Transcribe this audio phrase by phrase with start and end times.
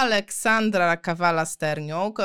[0.00, 2.18] Aleksandra Kawala-Sterniuk.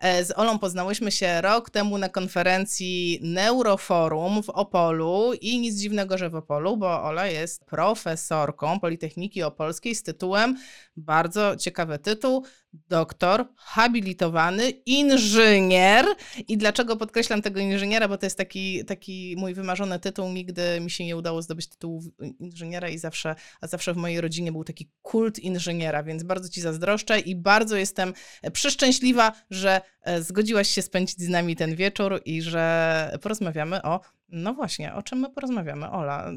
[0.00, 6.18] E, z Olą poznałyśmy się rok temu na konferencji Neuroforum w Opolu i nic dziwnego,
[6.18, 10.56] że w Opolu, bo Ola jest profesorką Politechniki Opolskiej z tytułem,
[10.96, 16.06] bardzo ciekawy tytuł, doktor, habilitowany, inżynier.
[16.48, 18.08] I dlaczego podkreślam tego inżyniera?
[18.08, 20.32] Bo to jest taki, taki mój wymarzony tytuł.
[20.32, 22.02] Nigdy mi się nie udało zdobyć tytułu
[22.40, 26.60] inżyniera i zawsze, a zawsze w mojej rodzinie był taki kult inżyniera, więc bardzo Ci
[26.60, 28.14] zazdroszczę i bardzo jestem
[28.52, 34.54] przeszczęśliwa, że e, zgodziłaś się spędzić z nami ten wieczór i że porozmawiamy o no
[34.54, 36.32] właśnie, o czym my porozmawiamy, Ola?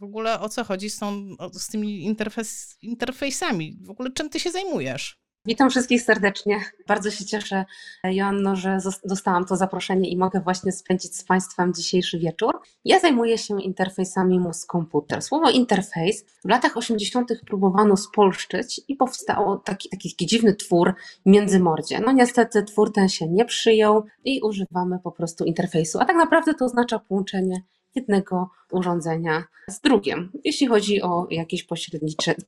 [0.00, 3.78] W ogóle o co chodzi z, tą, z tymi interfejs, interfejsami?
[3.82, 5.21] W ogóle czym ty się zajmujesz?
[5.46, 6.60] Witam wszystkich serdecznie.
[6.86, 7.64] Bardzo się cieszę,
[8.04, 12.60] Joanno, że dostałam to zaproszenie i mogę właśnie spędzić z Państwem dzisiejszy wieczór.
[12.84, 15.22] Ja zajmuję się interfejsami mózg-komputer.
[15.22, 17.32] Słowo interfejs w latach 80.
[17.46, 20.94] próbowano spolszczyć i powstał taki, taki dziwny twór
[21.26, 22.00] międzymordzie.
[22.00, 26.54] No niestety twór ten się nie przyjął i używamy po prostu interfejsu, a tak naprawdę
[26.54, 27.62] to oznacza połączenie
[27.94, 31.66] jednego urządzenia z drugim, jeśli chodzi o jakieś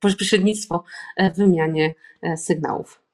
[0.01, 0.85] pośrednictwo
[1.35, 3.05] w wymianie e, sygnałów.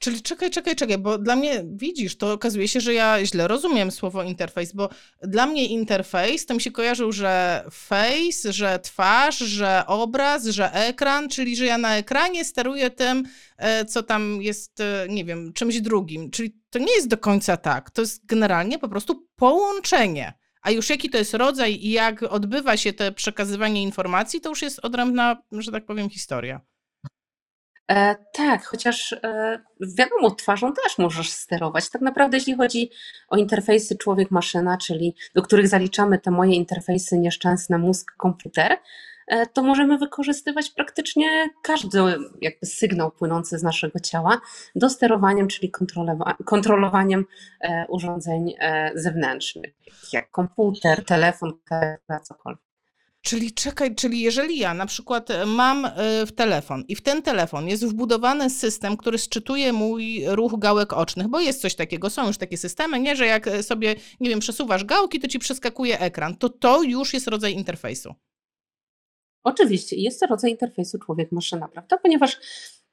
[0.00, 3.90] Czyli czekaj, czekaj, czekaj, bo dla mnie, widzisz, to okazuje się, że ja źle rozumiem
[3.90, 4.88] słowo interfejs, bo
[5.22, 11.28] dla mnie interfejs to mi się kojarzył, że face, że twarz, że obraz, że ekran,
[11.28, 13.24] czyli że ja na ekranie steruję tym,
[13.56, 16.30] e, co tam jest, e, nie wiem, czymś drugim.
[16.30, 17.90] Czyli to nie jest do końca tak.
[17.90, 20.32] To jest generalnie po prostu połączenie.
[20.62, 24.62] A już jaki to jest rodzaj i jak odbywa się to przekazywanie informacji, to już
[24.62, 26.60] jest odrębna, że tak powiem, historia.
[27.90, 31.90] E, tak, chociaż e, wiadomo, twarzą też możesz sterować.
[31.90, 32.90] Tak naprawdę, jeśli chodzi
[33.28, 38.76] o interfejsy człowiek-maszyna, czyli do których zaliczamy te moje interfejsy nieszczęsne mózg-komputer,
[39.52, 41.98] to możemy wykorzystywać praktycznie każdy
[42.40, 44.40] jakby sygnał płynący z naszego ciała
[44.74, 45.72] do sterowania, czyli
[46.44, 47.24] kontrolowaniem
[47.60, 49.74] e, urządzeń e, zewnętrznych,
[50.12, 51.52] jak komputer, telefon,
[52.22, 52.70] cokolwiek.
[53.22, 55.88] Czyli czekaj, czyli jeżeli ja na przykład mam
[56.26, 61.28] w telefon i w ten telefon jest wbudowany system, który sczytuje mój ruch gałek ocznych,
[61.28, 64.84] bo jest coś takiego, są już takie systemy, nie, że jak sobie, nie wiem, przesuwasz
[64.84, 68.14] gałki, to ci przeskakuje ekran, to to już jest rodzaj interfejsu.
[69.44, 71.98] Oczywiście, jest to rodzaj interfejsu człowiek-maszyna, prawda?
[71.98, 72.40] Ponieważ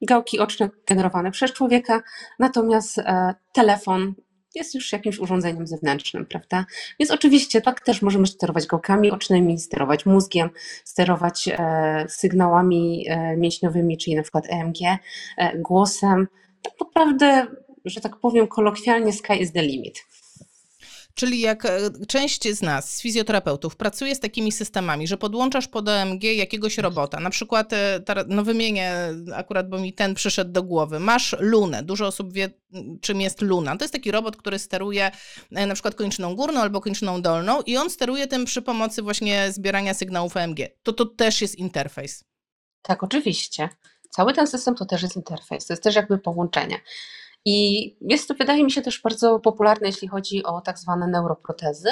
[0.01, 2.03] gałki oczne generowane przez człowieka,
[2.39, 4.13] natomiast e, telefon
[4.55, 6.65] jest już jakimś urządzeniem zewnętrznym, prawda?
[6.99, 10.49] Więc oczywiście tak też możemy sterować gałkami ocznymi, sterować mózgiem,
[10.83, 14.77] sterować e, sygnałami e, mięśniowymi, czyli na przykład EMG,
[15.55, 16.27] głosem.
[16.61, 17.47] Tak naprawdę,
[17.85, 20.05] że tak powiem kolokwialnie, sky is the limit.
[21.17, 25.89] Czyli jak e, część z nas, z fizjoterapeutów, pracuje z takimi systemami, że podłączasz pod
[25.89, 28.93] OMG jakiegoś robota, na przykład, e, no wymienię
[29.35, 32.49] akurat, bo mi ten przyszedł do głowy, masz lunę, dużo osób wie,
[33.01, 33.77] czym jest luna.
[33.77, 35.11] To jest taki robot, który steruje
[35.51, 39.51] e, na przykład kończyną górną albo kończyną dolną i on steruje tym przy pomocy właśnie
[39.51, 40.59] zbierania sygnałów OMG.
[40.83, 42.23] To to też jest interfejs.
[42.81, 43.69] Tak, oczywiście.
[44.09, 46.79] Cały ten system to też jest interfejs, to jest też jakby połączenie.
[47.49, 51.89] I jest to, wydaje mi się, też bardzo popularne, jeśli chodzi o tak zwane neuroprotezy,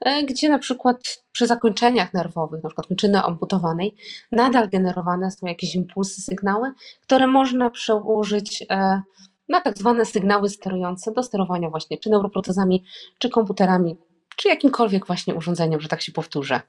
[0.00, 3.96] e, gdzie na przykład przy zakończeniach nerwowych, na przykład kończyny amputowanej,
[4.32, 6.72] nadal generowane są jakieś impulsy, sygnały,
[7.02, 9.02] które można przełożyć e,
[9.48, 12.84] na tak zwane sygnały sterujące do sterowania właśnie czy neuroprotezami,
[13.18, 13.96] czy komputerami,
[14.36, 16.60] czy jakimkolwiek właśnie urządzeniem, że tak się powtórzę.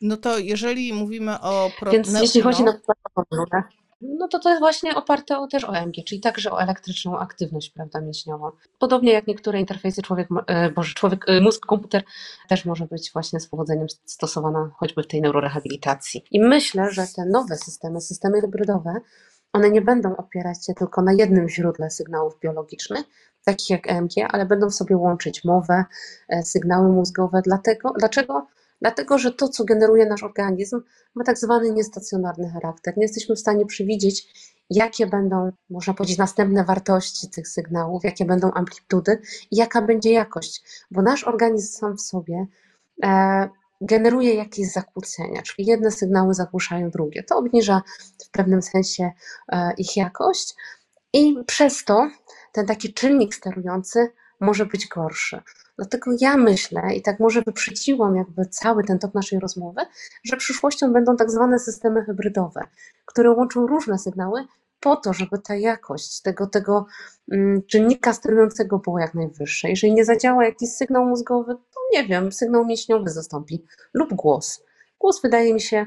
[0.00, 1.70] No to jeżeli mówimy o...
[1.78, 1.92] Pro...
[1.92, 3.22] Więc jeśli chodzi na przykład o
[4.04, 7.70] no to to jest właśnie oparte o, też o EMG, czyli także o elektryczną aktywność
[7.70, 8.50] prawda, mięśniową.
[8.78, 12.02] Podobnie jak niektóre interfejsy człowiek, e, boże, człowiek, e, mózg, komputer
[12.48, 16.24] też może być właśnie z powodzeniem stosowana choćby w tej neurorehabilitacji.
[16.30, 19.00] I myślę, że te nowe systemy, systemy hybrydowe,
[19.52, 23.04] one nie będą opierać się tylko na jednym źródle sygnałów biologicznych,
[23.44, 25.84] takich jak EMG, ale będą sobie łączyć mowę,
[26.28, 27.42] e, sygnały mózgowe.
[27.44, 28.46] Dlatego, dlaczego?
[28.84, 30.80] Dlatego, że to, co generuje nasz organizm,
[31.14, 32.96] ma tak zwany niestacjonarny charakter.
[32.96, 34.26] Nie jesteśmy w stanie przewidzieć,
[34.70, 39.18] jakie będą, można powiedzieć, następne wartości tych sygnałów, jakie będą amplitudy
[39.50, 42.46] i jaka będzie jakość, bo nasz organizm sam w sobie
[43.04, 43.48] e,
[43.80, 47.22] generuje jakieś zakłócenia, czyli jedne sygnały zagłuszają drugie.
[47.22, 47.82] To obniża
[48.26, 49.12] w pewnym sensie
[49.52, 50.54] e, ich jakość
[51.12, 52.10] i przez to
[52.52, 54.08] ten taki czynnik sterujący
[54.40, 55.40] może być gorszy.
[55.76, 59.80] Dlatego ja myślę, i tak może wyprzedziłam jakby cały ten tok naszej rozmowy,
[60.24, 62.60] że przyszłością będą tak zwane systemy hybrydowe,
[63.04, 64.46] które łączą różne sygnały
[64.80, 66.86] po to, żeby ta jakość tego, tego
[67.32, 69.68] mm, czynnika sterującego była jak najwyższa.
[69.68, 73.64] Jeżeli nie zadziała jakiś sygnał mózgowy, to nie wiem, sygnał mięśniowy zastąpi
[73.94, 74.64] lub głos.
[74.98, 75.86] Głos wydaje mi się,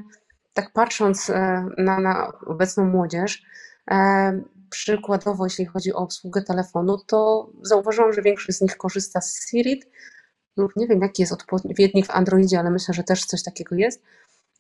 [0.53, 3.43] tak patrząc e, na, na obecną młodzież,
[3.91, 9.49] e, przykładowo, jeśli chodzi o obsługę telefonu, to zauważyłam, że większość z nich korzysta z
[9.49, 9.81] Siri
[10.57, 14.03] lub nie wiem, jaki jest odpowiednik w Androidzie, ale myślę, że też coś takiego jest.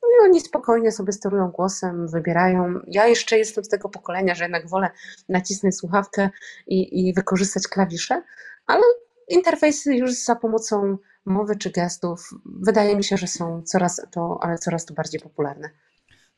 [0.03, 2.79] No i oni spokojnie sobie sterują głosem, wybierają.
[2.87, 4.89] Ja jeszcze jestem z tego pokolenia, że jednak wolę
[5.29, 6.29] nacisnąć słuchawkę
[6.67, 8.23] i, i wykorzystać klawisze,
[8.65, 8.83] ale
[9.27, 14.57] interfejsy już za pomocą mowy czy gestów wydaje mi się, że są coraz to, ale
[14.57, 15.69] coraz to bardziej popularne.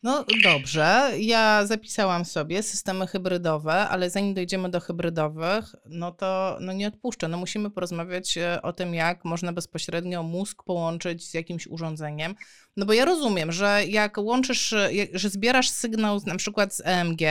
[0.04, 6.74] No dobrze, ja zapisałam sobie systemy hybrydowe, ale zanim dojdziemy do hybrydowych, no to no
[6.74, 7.28] nie odpuszczę.
[7.28, 12.36] No musimy porozmawiać e, o tym, jak można bezpośrednio mózg połączyć z jakimś urządzeniem.
[12.78, 14.76] No bo ja rozumiem, że jak łączysz,
[15.14, 17.22] że zbierasz sygnał na przykład z EMG,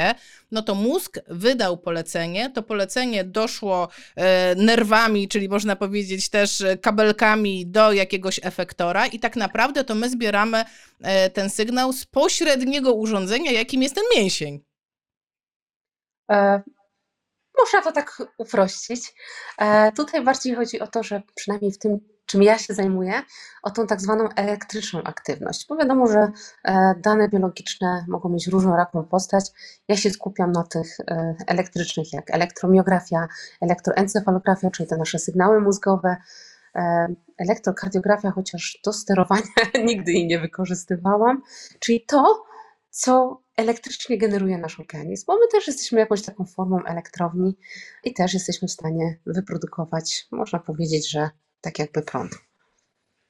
[0.50, 6.78] no to mózg wydał polecenie, to polecenie doszło e, nerwami, czyli można powiedzieć też e,
[6.78, 10.64] kabelkami do jakiegoś efektora i tak naprawdę to my zbieramy
[11.00, 14.64] e, ten sygnał z pośredniego urządzenia, jakim jest ten mięsień.
[16.30, 16.62] E,
[17.58, 19.14] można to tak uprościć.
[19.58, 23.22] E, tutaj bardziej chodzi o to, że przynajmniej w tym czym ja się zajmuję,
[23.62, 25.66] o tą tak zwaną elektryczną aktywność.
[25.68, 26.30] Bo wiadomo, że
[26.64, 29.44] e, dane biologiczne mogą mieć różnoraką postać.
[29.88, 33.28] Ja się skupiam na tych e, elektrycznych, jak elektromiografia,
[33.60, 36.16] elektroencefalografia, czyli te nasze sygnały mózgowe,
[36.74, 39.42] e, elektrokardiografia, chociaż do sterowania
[39.84, 41.42] nigdy jej nie wykorzystywałam,
[41.78, 42.44] czyli to,
[42.90, 47.56] co elektrycznie generuje nasz organizm, bo my też jesteśmy jakąś taką formą elektrowni
[48.04, 52.32] i też jesteśmy w stanie wyprodukować, można powiedzieć, że tak jakby prąd.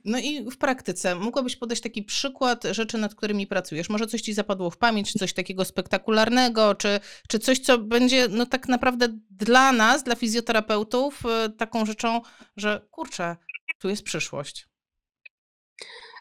[0.05, 3.89] No i w praktyce mogłabyś podać taki przykład rzeczy, nad którymi pracujesz?
[3.91, 8.47] Może coś ci zapadło w pamięć, coś takiego spektakularnego, czy, czy coś, co będzie no
[8.47, 12.21] tak naprawdę dla nas, dla fizjoterapeutów, y, taką rzeczą,
[12.57, 13.37] że kurczę,
[13.79, 14.69] tu jest przyszłość.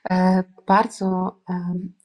[0.09, 1.39] E, bardzo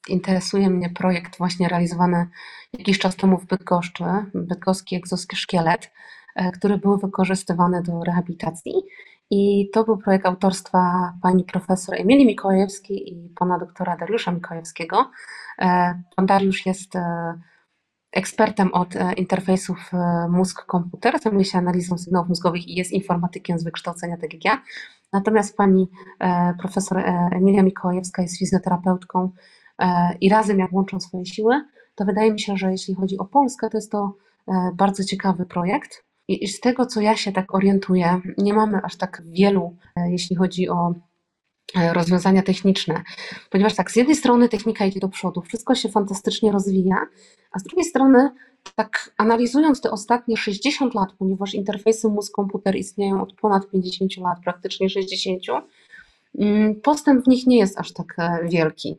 [0.09, 2.29] interesuje mnie projekt właśnie realizowany
[2.73, 4.05] jakiś czas temu w Bydgoszczy,
[4.35, 5.91] bydgoski egzoszkielet,
[6.37, 8.73] e, który był wykorzystywany do rehabilitacji
[9.35, 15.11] i to był projekt autorstwa pani profesor Emilii Mikołajewskiej i pana doktora Dariusza Mikołajewskiego.
[15.59, 17.35] E, pan Dariusz jest e,
[18.13, 19.91] ekspertem od e, interfejsów
[20.29, 24.63] mózg-komputer, zajmuje się analizą sygnałów mózgowych i jest informatykiem z wykształcenia, tak jak ja.
[25.13, 25.89] Natomiast pani
[26.59, 26.99] profesor
[27.33, 29.31] Emilia Mikołajewska jest fizjoterapeutką
[30.21, 31.65] i razem jak łączą swoje siły,
[31.95, 34.17] to wydaje mi się, że jeśli chodzi o Polskę, to jest to
[34.75, 36.05] bardzo ciekawy projekt.
[36.29, 40.37] I z tego, co ja się tak orientuję, nie mamy aż tak wielu, e, jeśli
[40.37, 40.95] chodzi o
[41.77, 43.03] e, rozwiązania techniczne,
[43.51, 46.97] ponieważ tak, z jednej strony technika idzie do przodu, wszystko się fantastycznie rozwija,
[47.53, 48.31] a z drugiej strony,
[48.75, 54.91] tak analizując te ostatnie 60 lat, ponieważ interfejsy mózg-komputer istnieją od ponad 50 lat, praktycznie
[54.91, 55.43] 60,
[56.39, 58.99] mm, postęp w nich nie jest aż tak e, wielki.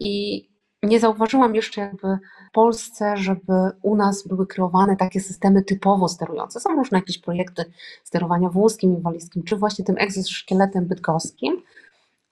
[0.00, 0.44] I
[0.82, 2.18] nie zauważyłam jeszcze jakby
[2.48, 3.52] w Polsce, żeby
[3.82, 6.60] u nas były kreowane takie systemy typowo sterujące.
[6.60, 7.64] Są różne jakieś projekty
[8.04, 11.62] sterowania włoskim, inwalidzkim, czy właśnie tym egzoszkieletem bydgoskim,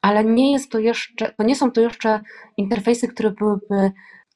[0.03, 2.21] ale nie jest to jeszcze, to nie są to jeszcze
[2.57, 3.93] interfejsy, które byłyby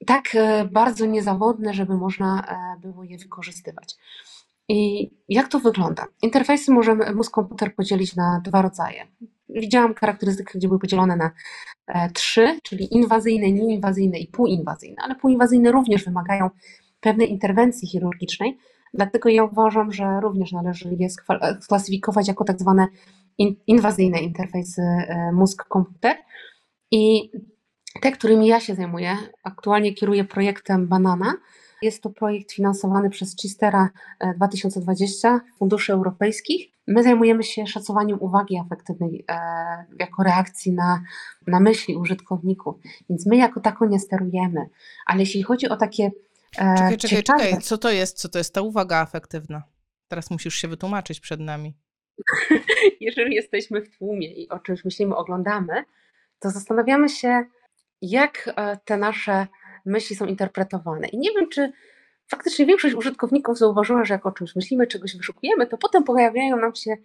[0.06, 3.96] tak e, bardzo niezawodne, żeby można e, było je wykorzystywać.
[4.68, 6.06] I jak to wygląda?
[6.22, 9.06] Interfejsy możemy mózg komputer podzielić na dwa rodzaje.
[9.48, 11.30] Widziałam charakterystyki, gdzie były podzielone na
[11.86, 16.50] e, trzy, czyli inwazyjne, nieinwazyjne i półinwazyjne, ale półinwazyjne również wymagają
[17.00, 18.58] pewnej interwencji chirurgicznej,
[18.94, 21.08] dlatego ja uważam, że również należy je
[21.60, 22.86] sklasyfikować jako tak zwane
[23.66, 26.16] inwazyjne interfejsy e, mózg-komputer.
[26.90, 27.30] I
[28.00, 31.34] te, którymi ja się zajmuję, aktualnie kieruję projektem Banana,
[31.82, 33.90] jest to projekt finansowany przez Chistera
[34.36, 36.72] 2020, e, funduszy europejskich.
[36.86, 39.34] My zajmujemy się szacowaniem uwagi afektywnej e,
[39.98, 41.02] jako reakcji na,
[41.46, 42.76] na myśli użytkowników,
[43.10, 44.68] więc my jako tako nie sterujemy.
[45.06, 46.10] Ale jeśli chodzi o takie.
[46.58, 47.44] E, czekaj, czekaj, ciekawe...
[47.44, 48.18] czekaj, co to jest?
[48.18, 49.62] Co to jest ta uwaga afektywna?
[50.08, 51.74] Teraz musisz się wytłumaczyć przed nami.
[53.00, 55.84] Jeżeli jesteśmy w tłumie i o czymś myślimy, oglądamy,
[56.38, 57.44] to zastanawiamy się,
[58.02, 58.54] jak
[58.84, 59.46] te nasze
[59.88, 61.08] myśli są interpretowane.
[61.08, 61.72] I nie wiem, czy
[62.28, 66.74] faktycznie większość użytkowników zauważyła, że jak o czymś myślimy, czegoś wyszukujemy, to potem pojawiają nam
[66.74, 66.96] się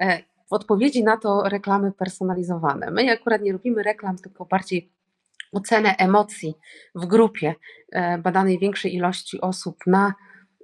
[0.00, 2.90] e, w odpowiedzi na to reklamy personalizowane.
[2.90, 4.90] My akurat nie robimy reklam, tylko bardziej
[5.52, 6.54] ocenę emocji
[6.94, 7.54] w grupie
[7.92, 10.14] e, badanej większej ilości osób na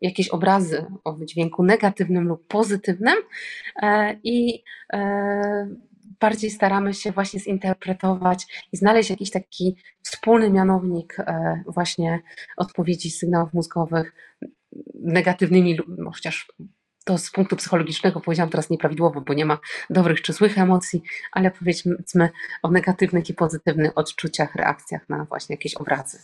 [0.02, 3.16] jakieś obrazy o wydźwięku negatywnym lub pozytywnym
[3.82, 4.62] e, i
[6.22, 12.20] bardziej staramy się właśnie zinterpretować i znaleźć jakiś taki wspólny mianownik e, właśnie
[12.56, 14.12] odpowiedzi sygnałów mózgowych
[15.04, 16.52] negatywnymi, no chociaż
[17.04, 19.58] to z punktu psychologicznego powiedziałam teraz nieprawidłowo, bo nie ma
[19.90, 21.02] dobrych czy złych emocji,
[21.32, 22.30] ale powiedzmy
[22.62, 26.18] o negatywnych i pozytywnych odczuciach, reakcjach na właśnie jakieś obrazy.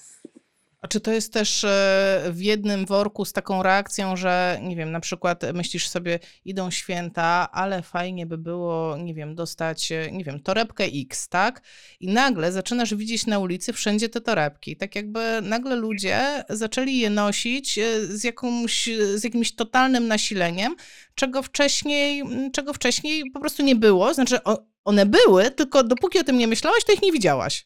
[0.80, 4.92] A czy to jest też e, w jednym worku z taką reakcją, że nie wiem,
[4.92, 10.24] na przykład myślisz sobie, idą święta, ale fajnie by było, nie wiem, dostać, e, nie
[10.24, 11.62] wiem, torebkę X, tak?
[12.00, 14.76] I nagle zaczynasz widzieć na ulicy wszędzie te torebki.
[14.76, 20.76] Tak jakby nagle ludzie zaczęli je nosić e, z, jakąś, z jakimś totalnym nasileniem,
[21.14, 24.14] czego wcześniej, czego wcześniej po prostu nie było.
[24.14, 24.38] Znaczy,
[24.84, 27.64] one były, tylko dopóki o tym nie myślałaś, to ich nie widziałaś.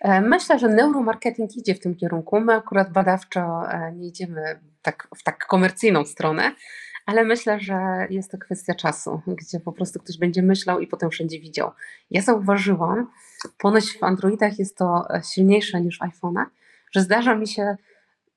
[0.00, 2.40] E, myślę, że neuromarketing idzie w tym kierunku.
[2.40, 6.52] My akurat badawczo e, nie idziemy tak, w tak komercyjną stronę,
[7.06, 11.10] ale myślę, że jest to kwestia czasu, gdzie po prostu ktoś będzie myślał i potem
[11.10, 11.70] wszędzie widział.
[12.10, 13.10] Ja zauważyłam,
[13.58, 16.46] ponoć w Androidach jest to e, silniejsze niż w iPhone'ach,
[16.92, 17.76] że zdarza mi się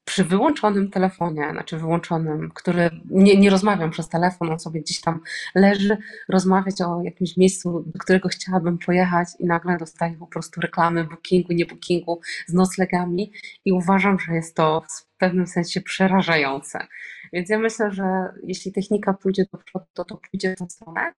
[0.06, 5.20] przy wyłączonym telefonie, znaczy wyłączonym, który nie, nie rozmawiam przez telefon, on sobie gdzieś tam
[5.56, 5.98] leży,
[6.30, 11.54] rozmawiać o jakimś miejscu, do którego chciałabym pojechać i nagle dostaję po prostu reklamy bookingu,
[11.54, 13.32] nie bookingu z noclegami
[13.66, 16.88] i uważam, że jest to w pewnym sensie przerażające.
[17.34, 18.04] Więc ja myślę, że
[18.44, 21.14] jeśli technika pójdzie do przodu, to, to pójdzie w tą stronę,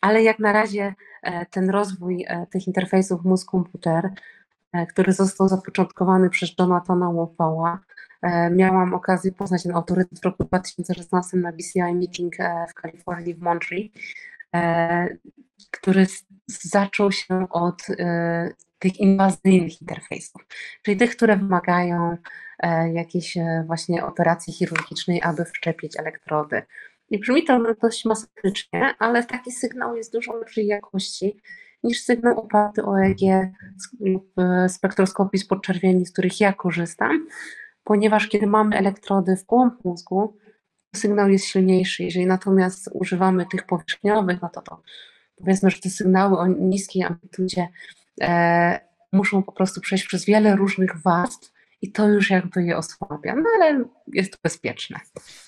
[0.00, 4.10] ale jak na razie e, ten rozwój e, tych interfejsów mózg-komputer,
[4.72, 7.95] e, który został zapoczątkowany przez Jonathana Wopała, E,
[8.50, 13.42] miałam okazję poznać ten autorytet w roku 2016 na BCI Meeting e, w Kalifornii, w
[13.42, 13.88] Montreal,
[14.54, 15.08] e,
[15.70, 16.06] który
[16.46, 17.82] zaczął się od
[18.78, 20.46] tych inwazyjnych interfejsów,
[20.82, 22.16] czyli tych, które wymagają
[22.92, 26.62] jakiejś właśnie operacji chirurgicznej, aby wszczepić elektrody.
[27.10, 31.40] I brzmi to dość masakrycznie, ale taki sygnał jest dużo lepszej jakości
[31.82, 33.50] niż sygnał oparty o EEG
[34.00, 34.34] lub
[34.68, 37.26] spektroskopii z podczerwieni, z których ja korzystam,
[37.86, 40.36] ponieważ kiedy mamy elektrody w głąb mózgu,
[40.96, 42.04] sygnał jest silniejszy.
[42.04, 44.82] Jeżeli natomiast używamy tych powierzchniowych, no to, to
[45.36, 47.68] powiedzmy, że te sygnały o niskiej amplitudzie
[48.20, 48.80] e,
[49.12, 51.52] muszą po prostu przejść przez wiele różnych warstw
[51.86, 55.00] i to już jakby je osłabia, no ale jest to bezpieczne.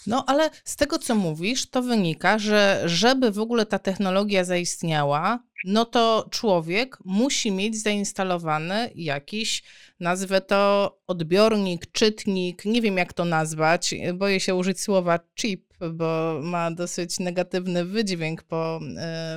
[0.06, 5.38] No ale z tego, co mówisz, to wynika, że żeby w ogóle ta technologia zaistniała,
[5.64, 9.62] no to człowiek musi mieć zainstalowany jakiś,
[10.00, 16.40] nazwę to odbiornik, czytnik, nie wiem jak to nazwać, boję się użyć słowa chip, bo
[16.42, 18.80] ma dosyć negatywny wydźwięk po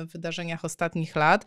[0.02, 1.44] y, wydarzeniach ostatnich lat,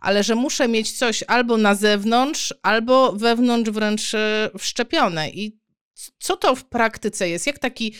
[0.00, 5.30] ale że muszę mieć coś albo na zewnątrz, albo wewnątrz wręcz e, wszczepione.
[5.30, 5.58] I
[6.18, 7.46] co to w praktyce jest?
[7.46, 7.94] Jak, taki,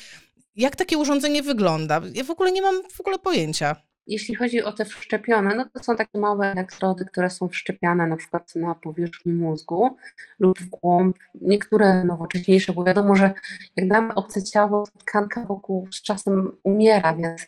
[0.57, 2.01] jak takie urządzenie wygląda?
[2.15, 3.88] Ja w ogóle nie mam w ogóle pojęcia.
[4.09, 8.17] Jeśli chodzi o te wszczepione, no to są takie małe elektrody, które są wszczepiane na
[8.17, 9.97] przykład na powierzchni mózgu
[10.39, 11.17] lub w głąb.
[11.35, 13.35] Niektóre nowocześniejsze, bo wiadomo, że
[13.77, 17.47] jak damy obce ciało, tkanka wokół z czasem umiera, więc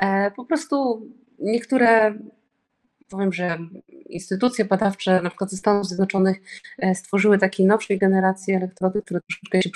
[0.00, 1.06] e, po prostu
[1.38, 2.14] niektóre
[3.08, 3.58] powiem, że
[4.06, 6.40] instytucje badawcze, na przykład ze Stanów Zjednoczonych,
[6.78, 9.70] e, stworzyły takiej nowszej generacji elektrody, które troszeczkę się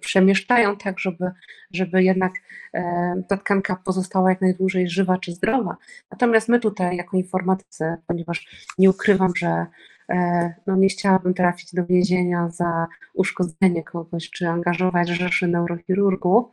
[0.00, 1.30] przemieszczają tak, żeby,
[1.72, 2.32] żeby jednak
[2.74, 5.76] e, ta tkanka pozostała jak najdłużej żywa czy zdrowa.
[6.10, 9.66] Natomiast my tutaj, jako informatycy, ponieważ nie ukrywam, że
[10.08, 16.46] e, no nie chciałabym trafić do więzienia za uszkodzenie kogoś, czy angażować rzeszy neurochirurgów,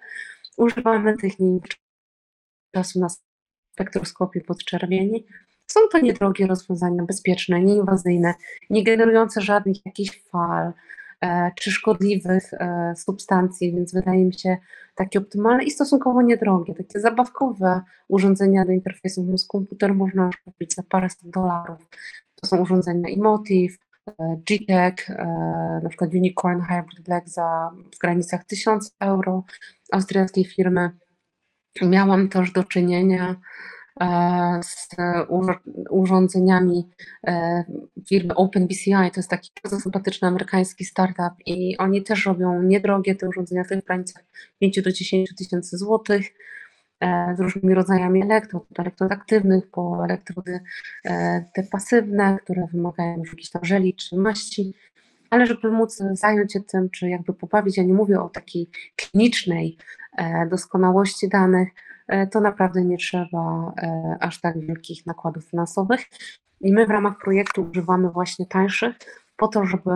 [0.57, 1.67] używamy technik
[2.75, 3.07] czasu na
[3.73, 5.25] spektroskopii podczerwieni,
[5.71, 8.33] są to niedrogie rozwiązania, bezpieczne, nieinwazyjne,
[8.69, 10.73] nie generujące żadnych jakichś fal
[11.21, 14.57] e, czy szkodliwych e, substancji, więc wydaje mi się
[14.95, 16.75] takie optymalne i stosunkowo niedrogie.
[16.75, 21.89] Takie zabawkowe urządzenia do interfejsu mózg-komputer można już kupić za paręset dolarów.
[22.35, 24.95] To są urządzenia Emotive, e, GTEC,
[25.83, 29.43] na przykład Unicorn Hybrid Black za w granicach 1000 euro
[29.91, 30.91] austriackiej firmy.
[31.81, 33.35] Miałam też do czynienia E,
[34.63, 34.87] z
[35.89, 36.89] urządzeniami
[37.27, 37.63] e,
[38.09, 43.29] firmy OpenBCI, to jest taki bardzo sympatyczny amerykański startup i oni też robią niedrogie te
[43.29, 44.23] urządzenia w tych granicach
[44.59, 46.27] 5 do 10 tysięcy złotych
[46.99, 50.59] e, z różnymi rodzajami elektrod, od elektrod aktywnych po elektrody
[51.53, 54.73] te pasywne, które wymagają już jakichś tam żeli czy maści,
[55.29, 59.77] ale żeby móc zająć się tym, czy jakby pobawić, ja nie mówię o takiej klinicznej
[60.49, 61.69] doskonałości danych,
[62.00, 62.00] E,
[62.31, 66.01] to naprawdę nie trzeba e, aż tak wielkich nakładów finansowych.
[66.61, 68.95] I my w ramach projektu używamy właśnie tańszych
[69.37, 69.89] po to, żeby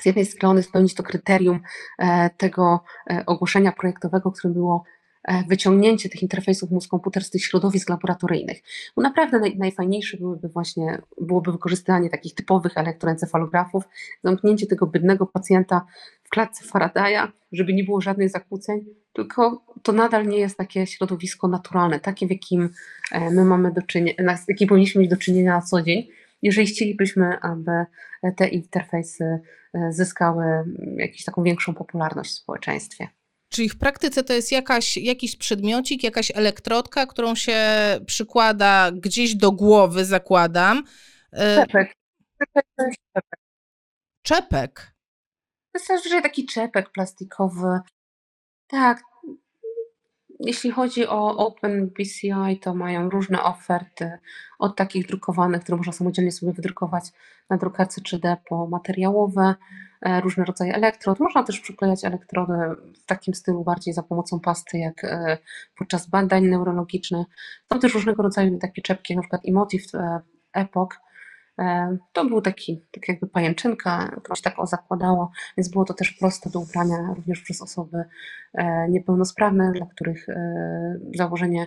[0.00, 1.60] z jednej strony spełnić to kryterium
[1.98, 2.80] e, tego
[3.26, 4.84] ogłoszenia projektowego, którym było
[5.26, 8.58] E, wyciągnięcie tych interfejsów mózg-komputer z tych środowisk laboratoryjnych.
[8.96, 10.16] Bo naprawdę naj, najfajniejsze
[10.52, 13.84] właśnie, byłoby wykorzystanie takich typowych elektroencefalografów,
[14.24, 15.86] zamknięcie tego bydnego pacjenta
[16.26, 21.48] w klatce Faradaya, żeby nie było żadnych zakłóceń, tylko to nadal nie jest takie środowisko
[21.48, 22.70] naturalne, takie w jakim
[23.12, 26.08] e, my mamy do czynienia, z jakim powinniśmy mieć do czynienia na co dzień,
[26.42, 27.70] jeżeli chcielibyśmy, aby
[28.36, 29.40] te interfejsy
[29.90, 30.44] zyskały
[30.96, 33.08] jakąś taką większą popularność w społeczeństwie.
[33.48, 37.58] Czyli w praktyce to jest jakaś, jakiś przedmiocik, jakaś elektrodka, którą się
[38.06, 40.84] przykłada gdzieś do głowy, zakładam.
[41.32, 41.94] Czepek.
[42.38, 42.96] Czepek jest
[44.22, 44.95] czepek.
[45.78, 47.80] Zazwyczaj taki czepek plastikowy.
[48.66, 49.02] Tak.
[50.40, 54.18] Jeśli chodzi o OpenBCI, to mają różne oferty,
[54.58, 57.04] od takich drukowanych, które można samodzielnie sobie wydrukować
[57.50, 59.54] na drukarce 3D, po materiałowe,
[60.02, 61.20] e, różne rodzaje elektrod.
[61.20, 62.52] Można też przyklejać elektrody
[63.02, 65.38] w takim stylu bardziej za pomocą pasty, jak e,
[65.78, 67.26] podczas badań neurologicznych.
[67.72, 70.20] Są też różnego rodzaju takie czepki, na przykład Emotive e,
[70.52, 71.00] Epoch,
[72.12, 76.12] to był taki, tak jakby pajęczynka, to się tak o zakładało, więc było to też
[76.12, 78.04] proste do ubrania również przez osoby
[78.54, 81.66] e, niepełnosprawne, dla których e, założenie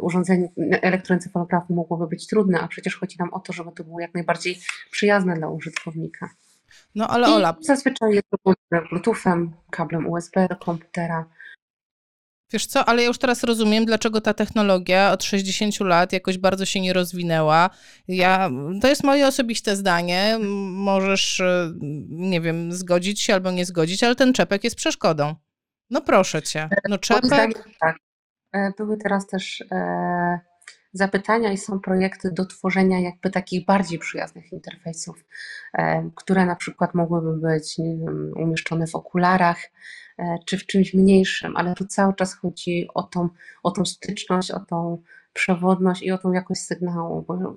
[0.00, 4.14] urządzeń elektroencefalografu mogłoby być trudne, a przecież chodzi nam o to, żeby to było jak
[4.14, 4.58] najbardziej
[4.90, 6.30] przyjazne dla użytkownika.
[6.94, 7.56] No ale Ola.
[7.60, 8.54] I zazwyczaj jest to
[8.90, 11.24] Bluetoothem, kablem USB do komputera.
[12.52, 16.64] Wiesz co, ale ja już teraz rozumiem, dlaczego ta technologia od 60 lat jakoś bardzo
[16.64, 17.70] się nie rozwinęła.
[18.08, 18.50] Ja,
[18.80, 20.38] to jest moje osobiste zdanie.
[20.70, 21.72] Możesz, e,
[22.08, 25.34] nie wiem, zgodzić się albo nie zgodzić, ale ten czepek jest przeszkodą.
[25.90, 26.68] No proszę cię.
[26.88, 27.64] No czepek.
[27.80, 27.96] Tak.
[28.52, 30.40] E, były teraz też e,
[30.92, 35.24] zapytania i są projekty do tworzenia jakby takich bardziej przyjaznych interfejsów,
[36.14, 40.07] które na przykład mogłyby być nie wiem, umieszczone w okularach, E,
[40.46, 43.28] czy w czymś mniejszym, ale tu cały czas chodzi o tą,
[43.62, 47.56] o tą styczność, o tą przewodność i o tą jakość sygnału, bo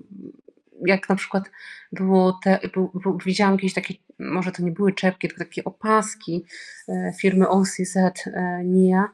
[0.86, 1.52] jak na przykład
[1.92, 6.46] było te, był, widziałam jakieś takie, może to nie były czepki, tylko takie opaski
[6.90, 9.10] e, firmy OCZ e, NIA,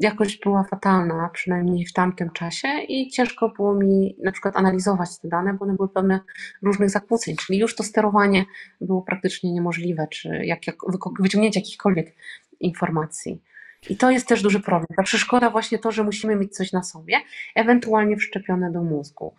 [0.00, 5.28] jakość była fatalna, przynajmniej w tamtym czasie i ciężko było mi na przykład analizować te
[5.28, 6.20] dane, bo one były pełne
[6.62, 8.44] różnych zakłóceń, czyli już to sterowanie
[8.80, 10.76] było praktycznie niemożliwe, czy jak, jak
[11.20, 12.14] wyciągnięcie jakichkolwiek
[12.60, 13.42] informacji.
[13.90, 14.86] I to jest też duży problem.
[14.96, 17.20] Ta przeszkoda właśnie to, że musimy mieć coś na sobie,
[17.54, 19.34] ewentualnie wszczepione do mózgu.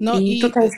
[0.00, 0.70] No i, i tutaj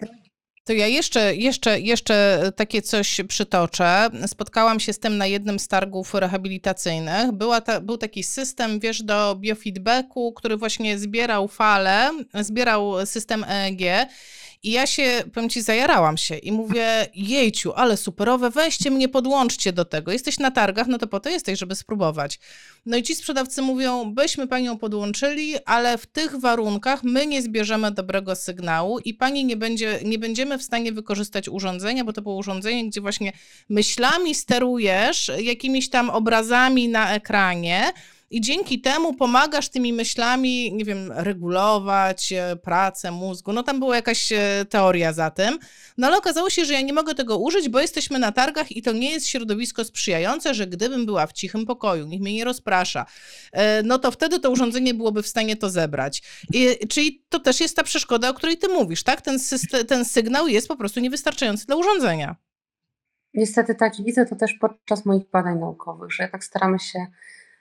[0.69, 4.11] to ja jeszcze, jeszcze, jeszcze takie coś przytoczę.
[4.27, 7.33] Spotkałam się z tym na jednym z targów rehabilitacyjnych.
[7.33, 14.09] Była ta, był taki system, wiesz, do biofeedbacku, który właśnie zbierał fale, zbierał system EEG
[14.63, 19.73] i ja się, powiem ci, zajarałam się i mówię, jejciu, ale superowe, weźcie mnie, podłączcie
[19.73, 20.13] do tego.
[20.13, 22.39] Jesteś na targach, no to po to jesteś, żeby spróbować.
[22.87, 27.91] No i ci sprzedawcy mówią, byśmy panią podłączyli, ale w tych warunkach my nie zbierzemy
[27.91, 32.37] dobrego sygnału i pani nie, będzie, nie będziemy w stanie wykorzystać urządzenia, bo to było
[32.37, 33.33] urządzenie, gdzie właśnie
[33.69, 37.93] myślami sterujesz jakimiś tam obrazami na ekranie,
[38.31, 43.53] i dzięki temu pomagasz tymi myślami, nie wiem, regulować e, pracę mózgu.
[43.53, 45.59] No tam była jakaś e, teoria za tym.
[45.99, 48.83] No ale okazało się, że ja nie mogę tego użyć, bo jesteśmy na targach i
[48.83, 53.07] to nie jest środowisko sprzyjające, że gdybym była w cichym pokoju, nikt mnie nie rozprasza,
[53.53, 56.23] e, no to wtedy to urządzenie byłoby w stanie to zebrać.
[56.53, 59.21] I, czyli to też jest ta przeszkoda, o której ty mówisz, tak?
[59.21, 62.37] Ten, system, ten sygnał jest po prostu niewystarczający dla urządzenia.
[63.35, 67.07] Niestety tak, widzę to też podczas moich badań naukowych, że tak staramy się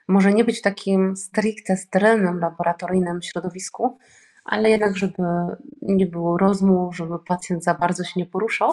[0.08, 3.98] może nie być w takim stricte sterylnym, laboratoryjnym środowisku,
[4.44, 5.22] ale jednak, żeby
[5.82, 8.72] nie było rozmów, żeby pacjent za bardzo się nie poruszał.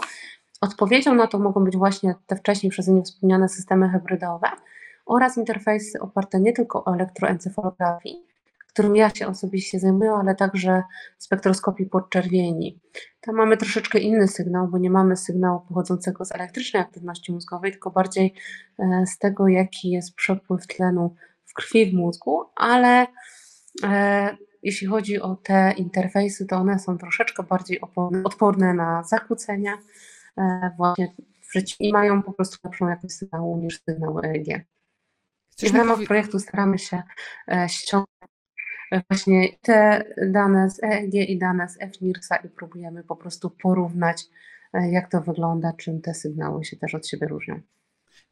[0.62, 4.48] Odpowiedzią na to mogą być właśnie te wcześniej przeze mnie wspomniane systemy hybrydowe
[5.06, 8.26] oraz interfejsy oparte nie tylko o elektroencefalografii,
[8.76, 10.84] którym ja się osobiście zajmuję, ale także
[11.18, 12.80] spektroskopii podczerwieni.
[13.22, 17.92] Tam mamy troszeczkę inny sygnał, bo nie mamy sygnału pochodzącego z elektrycznej aktywności mózgowej, tylko
[17.92, 18.34] bardziej
[18.80, 23.08] e, z tego, jaki jest przepływ tlenu w krwi w mózgu, ale
[23.84, 27.82] e, jeśli chodzi o te interfejsy, to one są troszeczkę bardziej
[28.24, 29.78] odporne na zakłócenia
[30.38, 31.14] e, właśnie
[31.80, 34.66] i mają po prostu lepszą jakość sygnału niż sygnał EEG.
[35.60, 37.04] W ramach projektu staramy się
[37.68, 38.35] ściągnąć
[39.10, 44.24] właśnie te dane z EEG i dane z FNIRS-a i próbujemy po prostu porównać,
[44.74, 47.62] e, jak to wygląda, czym te sygnały się też od siebie różnią.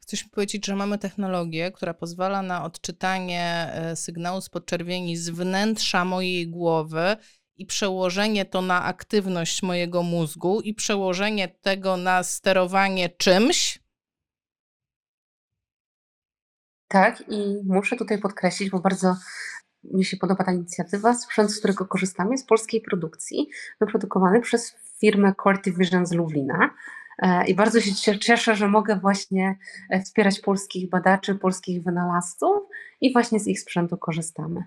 [0.02, 5.30] Chcesz mi powiedzieć, że mamy technologię, która pozwala na odczytanie e, sygnału z podczerwieni z
[5.30, 7.16] wnętrza mojej głowy
[7.56, 13.78] i przełożenie to na aktywność mojego mózgu i przełożenie tego na sterowanie czymś?
[16.88, 19.16] Tak, i muszę tutaj podkreślić, bo bardzo
[19.92, 21.14] mi się podoba ta inicjatywa.
[21.14, 23.48] Sprzęt, z którego korzystamy, jest polskiej produkcji,
[23.80, 26.70] wyprodukowany przez firmę Corty Vision z Lublina.
[27.18, 29.56] E, I bardzo się cieszę, że mogę właśnie
[29.90, 32.56] e, wspierać polskich badaczy, polskich wynalazców
[33.00, 34.64] i właśnie z ich sprzętu korzystamy.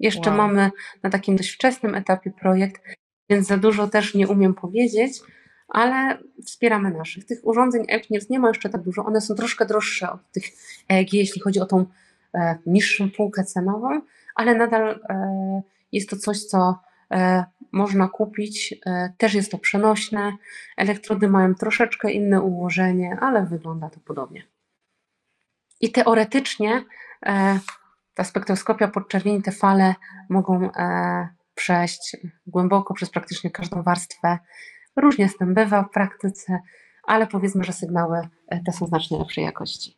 [0.00, 0.38] Jeszcze wow.
[0.38, 0.70] mamy
[1.02, 2.82] na takim dość wczesnym etapie projekt
[3.30, 5.20] więc za dużo też nie umiem powiedzieć,
[5.68, 7.24] ale wspieramy naszych.
[7.24, 10.44] Tych urządzeń ECNIRS nie ma jeszcze tak dużo, one są troszkę droższe od tych
[10.90, 11.86] EEG, jeśli chodzi o tą
[12.34, 14.00] e, niższą półkę cenową,
[14.36, 16.78] ale nadal e, jest to coś, co
[17.10, 18.74] e, można kupić.
[18.86, 20.32] E, też jest to przenośne.
[20.76, 24.42] Elektrody mają troszeczkę inne ułożenie, ale wygląda to podobnie.
[25.80, 26.84] I teoretycznie
[28.14, 29.94] ta spektroskopia podczerwieni, te fale
[30.28, 30.70] mogą
[31.54, 34.38] przejść głęboko przez praktycznie każdą warstwę.
[34.96, 36.58] Różnie z tym bywa w praktyce,
[37.04, 38.28] ale powiedzmy, że sygnały
[38.66, 39.96] te są znacznie lepszej jakości.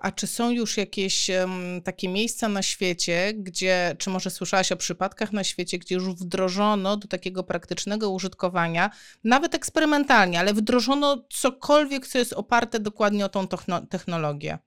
[0.00, 4.76] A czy są już jakieś um, takie miejsca na świecie, gdzie, czy może słyszałaś o
[4.76, 8.90] przypadkach na świecie, gdzie już wdrożono do takiego praktycznego użytkowania,
[9.24, 13.46] nawet eksperymentalnie, ale wdrożono cokolwiek, co jest oparte dokładnie o tą
[13.90, 14.58] technologię?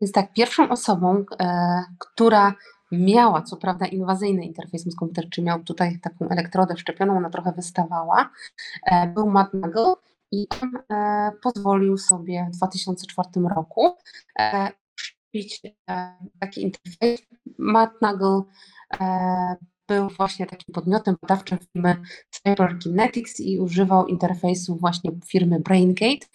[0.00, 2.54] Jest tak, pierwszą osobą, e, która
[2.92, 7.52] miała co prawda inwazyjny interfejs mózg komputer, czy miał tutaj taką elektrodę wszczepioną, ona trochę
[7.52, 8.30] wystawała,
[8.86, 9.94] e, był Matt Nagel
[10.32, 13.96] i on e, pozwolił sobie w 2004 roku
[14.38, 17.22] e, wszczepić e, taki interfejs.
[17.58, 18.42] Matt Nagel
[19.00, 19.56] e,
[19.88, 21.96] był właśnie takim podmiotem badawczym firmy
[22.30, 26.26] Cyberkinetics i używał interfejsu właśnie firmy BrainGate.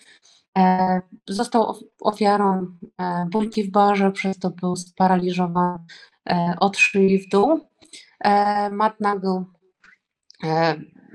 [0.57, 5.79] E, został ofiarą e, bójki w barze, przez to był sparaliżowany
[6.29, 7.59] e, od szyi w dół.
[8.71, 9.43] Matt Nagel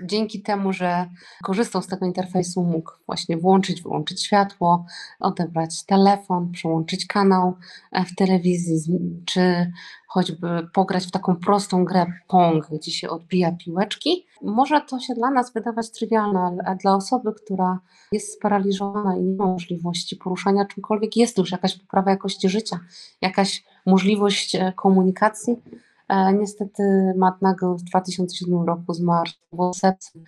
[0.03, 1.11] dzięki temu, że
[1.43, 4.85] korzystał z tego interfejsu, mógł właśnie włączyć, wyłączyć światło,
[5.21, 7.55] odebrać telefon, przełączyć kanał
[7.93, 9.73] w telewizji, czy
[10.09, 14.27] choćby pograć w taką prostą grę Pong, gdzie się odbija piłeczki.
[14.43, 17.81] Może to się dla nas wydawać trywialne, ale dla osoby, która
[18.13, 22.81] jest sparaliżowana i nie ma możliwości poruszania czymkolwiek, jest już jakaś poprawa jakości życia,
[23.21, 25.57] jakaś możliwość e, komunikacji.
[26.09, 26.83] E, niestety
[27.17, 30.23] Matt Nagel w 2007 roku zmarł w sepsy.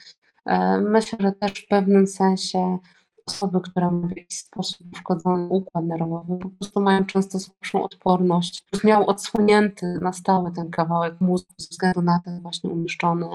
[0.47, 2.79] E, myślę, że też w pewnym sensie
[3.27, 8.65] osoby, które mają w jakiś sposób uszkodzony układ nerwowy, po prostu mają często słabszą odporność.
[8.85, 13.27] Miał odsłonięty na stałe ten kawałek mózgu ze względu na ten właśnie umieszczony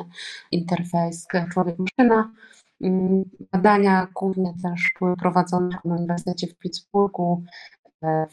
[0.52, 2.32] interfejs człowiek-maszyna.
[2.82, 7.44] Mm, badania głównie też były prowadzone na Uniwersytecie w Pittsburghu,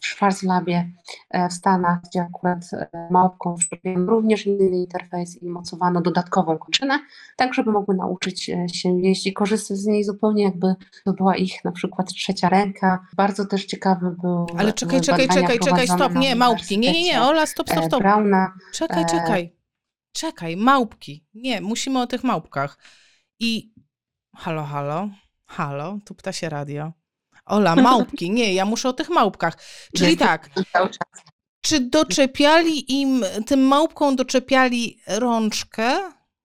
[0.01, 0.91] w Schwarzlabie
[1.31, 7.01] e, w Stanach, gdzie akurat e, małpką wszczepiono również inny interfejs i mocowano dodatkową kończynę,
[7.37, 11.65] tak żeby mogły nauczyć się jeść i korzystać z niej zupełnie jakby to była ich
[11.65, 13.07] na przykład trzecia ręka.
[13.17, 17.23] Bardzo też ciekawy był Ale czekaj, czekaj, czekaj, czekaj, stop, nie, małpki, nie, nie, nie,
[17.23, 18.01] Ola, stop, stop, stop.
[18.01, 18.53] Brauna.
[18.73, 19.57] Czekaj, czekaj,
[20.13, 22.79] czekaj, małpki, nie, musimy o tych małpkach.
[23.41, 23.73] I
[24.37, 25.11] Halo, halo,
[25.47, 26.93] halo, tu ptasie radio.
[27.45, 29.55] Ola, małpki, nie, ja muszę o tych małpkach.
[29.97, 30.51] Czyli tak,
[31.61, 35.99] czy doczepiali im, tym małpkom doczepiali rączkę,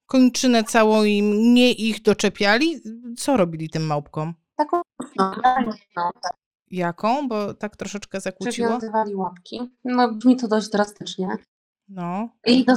[0.06, 2.82] kończynę całą im, nie ich doczepiali?
[3.18, 4.34] Co robili tym małpkom?
[4.56, 4.82] Taką
[5.16, 5.36] no,
[5.96, 6.34] tak.
[6.72, 7.28] Jaką?
[7.28, 8.68] Bo tak troszeczkę zakłóciło.
[8.68, 9.62] Przywiązywali łapki.
[9.84, 11.38] No brzmi to dość drastycznie.
[11.90, 12.30] No.
[12.46, 12.74] I do,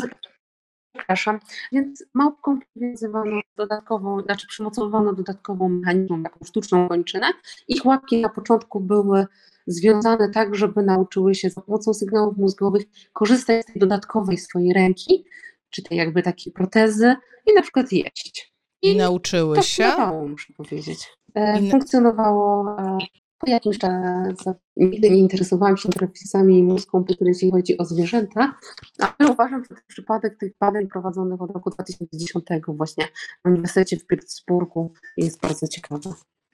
[0.96, 1.40] Przepraszam.
[1.72, 7.26] Więc małpką przywiązywano dodatkową, znaczy przymocowano dodatkową mechaniczną, taką sztuczną kończynę.
[7.68, 9.26] Ich łapki na początku były
[9.66, 15.24] związane tak, żeby nauczyły się za pomocą sygnałów mózgowych korzystać z tej dodatkowej swojej ręki,
[15.70, 18.54] czy tej jakby takiej protezy i na przykład jeść.
[18.82, 19.92] I, I nauczyły to się?
[20.28, 21.08] muszę powiedzieć.
[21.34, 22.98] E, funkcjonowało e,
[23.40, 28.54] po jakimś czasie nigdy nie interesowałam się interfejsami mózg komputer, jeśli chodzi o zwierzęta,
[29.18, 33.04] ale uważam, że przypadek tych badań prowadzonych od roku 2010 właśnie
[33.44, 36.08] na Uniwersytecie w Pittsburghu jest bardzo ciekawy.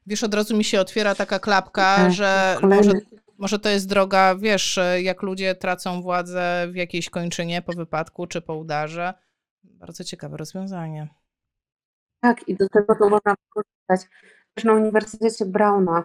[0.06, 2.86] Wiesz, od razu mi się otwiera taka klapka, e, że kolejny...
[2.86, 3.00] może,
[3.38, 8.40] może to jest droga, wiesz, jak ludzie tracą władzę w jakiejś kończynie po wypadku czy
[8.40, 9.14] po udarze.
[9.64, 11.08] Bardzo ciekawe rozwiązanie.
[12.20, 14.10] Tak, i do tego to można wykorzystać.
[14.54, 16.04] Też na Uniwersytecie Brauna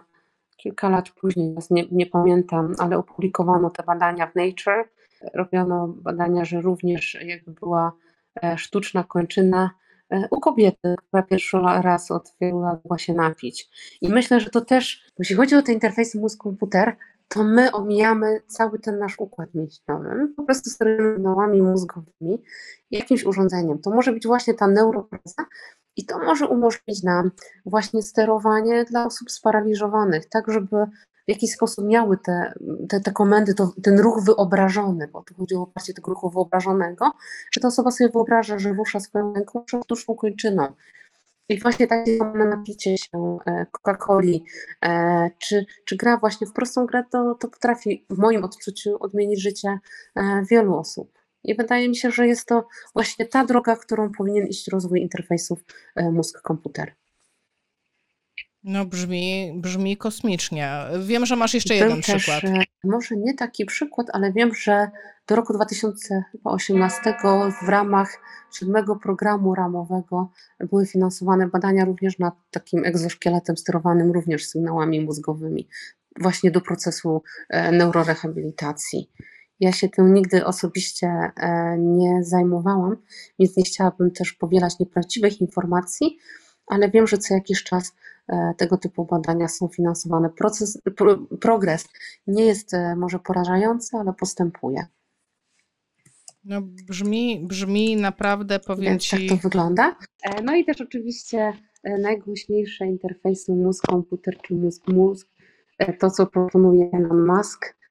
[0.56, 4.84] kilka lat później, nie, nie pamiętam, ale opublikowano te badania w Nature.
[5.34, 7.92] Robiono badania, że również jakby była
[8.42, 9.70] e, sztuczna kończyna
[10.10, 13.70] e, u kobiety, która pierwszy raz od wielu lat mogła się napić.
[14.00, 16.96] I myślę, że to też, jeśli chodzi o te interfejsy mózg-komputer,
[17.28, 20.28] to my omijamy cały ten nasz układ mięśniowy.
[20.36, 22.42] Po prostu sygnałami mózgowymi
[22.90, 23.78] jakimś urządzeniem.
[23.78, 25.46] To może być właśnie ta neuropraca,
[25.96, 27.30] i to może umożliwić nam
[27.66, 30.76] właśnie sterowanie dla osób sparaliżowanych, tak żeby
[31.26, 32.52] w jakiś sposób miały te,
[32.88, 37.12] te, te komendy, to, ten ruch wyobrażony, bo tu chodzi o oparcie tego ruchu wyobrażonego,
[37.52, 40.72] że ta osoba sobie wyobraża, że rusza swoją ręką sztuczną kończyną.
[41.48, 44.42] I właśnie takie samo napicie się e, Coca-Coli,
[44.84, 49.42] e, czy, czy gra właśnie w prostą grę, to, to potrafi w moim odczuciu odmienić
[49.42, 49.78] życie
[50.16, 51.21] e, wielu osób.
[51.44, 55.58] I wydaje mi się, że jest to właśnie ta droga, którą powinien iść rozwój interfejsów
[55.96, 56.92] mózg-komputer.
[58.64, 60.72] No brzmi, brzmi kosmicznie.
[61.06, 62.44] Wiem, że masz jeszcze Był jeden też, przykład.
[62.44, 64.90] e, może nie taki przykład, ale wiem, że
[65.26, 67.14] do roku 2018
[67.64, 68.20] w ramach
[68.52, 75.68] siódmego programu ramowego były finansowane badania również nad takim egzoszkieletem sterowanym również sygnałami mózgowymi,
[76.20, 79.10] właśnie do procesu e, neurorehabilitacji.
[79.62, 82.96] Ja się tym nigdy osobiście e, nie zajmowałam,
[83.38, 86.18] więc nie chciałabym też powielać nieprawdziwych informacji,
[86.66, 87.92] ale wiem, że co jakiś czas
[88.28, 90.30] e, tego typu badania są finansowane.
[90.30, 91.88] Proces, pro, progres
[92.26, 94.86] nie jest e, może porażający, ale postępuje.
[96.44, 99.28] No brzmi, brzmi naprawdę, powiem Więc ci...
[99.28, 99.96] tak to wygląda.
[100.44, 101.52] No i też oczywiście
[102.00, 105.28] najgłośniejsze interfejsy mózg-komputer czy mózg-mózg,
[105.98, 107.81] to co proponuje Elon Musk,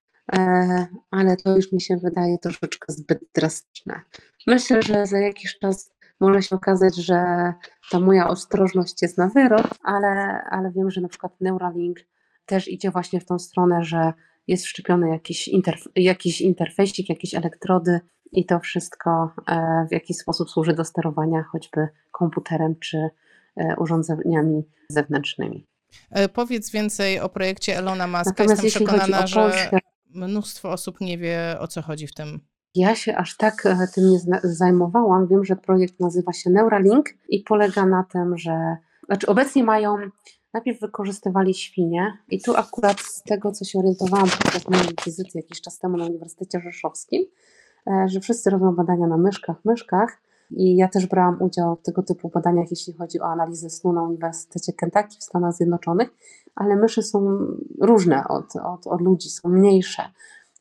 [1.12, 4.02] ale to już mi się wydaje troszeczkę zbyt drastyczne.
[4.48, 7.24] Myślę, że za jakiś czas może się okazać, że
[7.92, 12.00] ta moja ostrożność jest na wyrok, ale, ale wiem, że na przykład Neuralink
[12.46, 14.14] też idzie właśnie w tą stronę, że
[14.48, 18.00] jest wszczepiony jakiś, interf jakiś interfejsik, jakieś elektrody
[18.32, 22.98] i to wszystko e, w jakiś sposób służy do sterowania choćby komputerem czy
[23.58, 25.68] e, urządzeniami zewnętrznymi.
[26.12, 28.24] E, powiedz więcej o projekcie Elona Muska.
[28.26, 29.80] Natomiast Jestem przekonana, o że Polskę,
[30.14, 32.40] mnóstwo osób nie wie, o co chodzi w tym.
[32.76, 35.28] Ja się aż tak e, tym nie zajmowałam.
[35.28, 39.98] Wiem, że projekt nazywa się Neuralink i polega na tym, że znaczy obecnie mają,
[40.54, 45.62] najpierw wykorzystywali świnie i tu akurat z tego, co się orientowałam podczas mojej wizyty jakiś
[45.62, 47.26] czas temu na Uniwersytecie Rzeszowskim,
[47.88, 52.04] e, że wszyscy robią badania na myszkach, myszkach i ja też brałam udział w tego
[52.04, 56.10] typu badaniach, jeśli chodzi o analizę snu na Uniwersytecie Kentucky w Stanach Zjednoczonych,
[56.56, 57.38] ale myszy są
[57.82, 60.04] różne od, od, od ludzi, są mniejsze.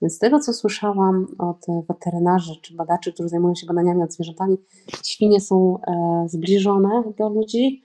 [0.02, 4.56] Więc z tego, co słyszałam od weterynarzy czy badaczy, którzy zajmują się badaniami nad zwierzętami,
[5.04, 7.84] świnie są e, zbliżone do ludzi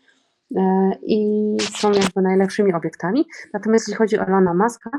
[0.56, 3.26] e, i są jakby najlepszymi obiektami.
[3.54, 4.90] Natomiast jeśli chodzi o Elona Muska,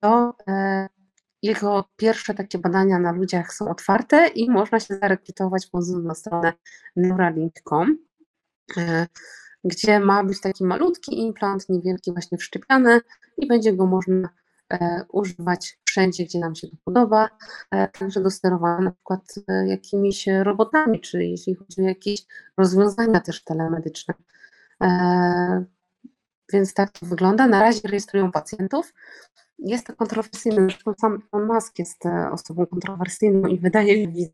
[0.00, 0.88] to e,
[1.42, 6.52] jego pierwsze takie badania na ludziach są otwarte i można się zarekrutaować wchodząc na stronę
[6.96, 7.98] neuralink.com,
[9.64, 13.00] gdzie ma być taki malutki implant, niewielki właśnie wszczepiany
[13.36, 14.28] i będzie go można
[15.12, 17.30] używać wszędzie, gdzie nam się to podoba,
[17.70, 23.20] e, także do sterowania na przykład e, jakimiś robotami, czy jeśli chodzi o jakieś rozwiązania
[23.20, 24.14] też telemedyczne.
[24.82, 25.64] E,
[26.52, 27.46] więc tak to wygląda.
[27.46, 28.94] Na razie rejestrują pacjentów.
[29.58, 34.30] Jest to kontrowersyjne, zresztą sam Elon Musk jest osobą kontrowersyjną i wydaje mi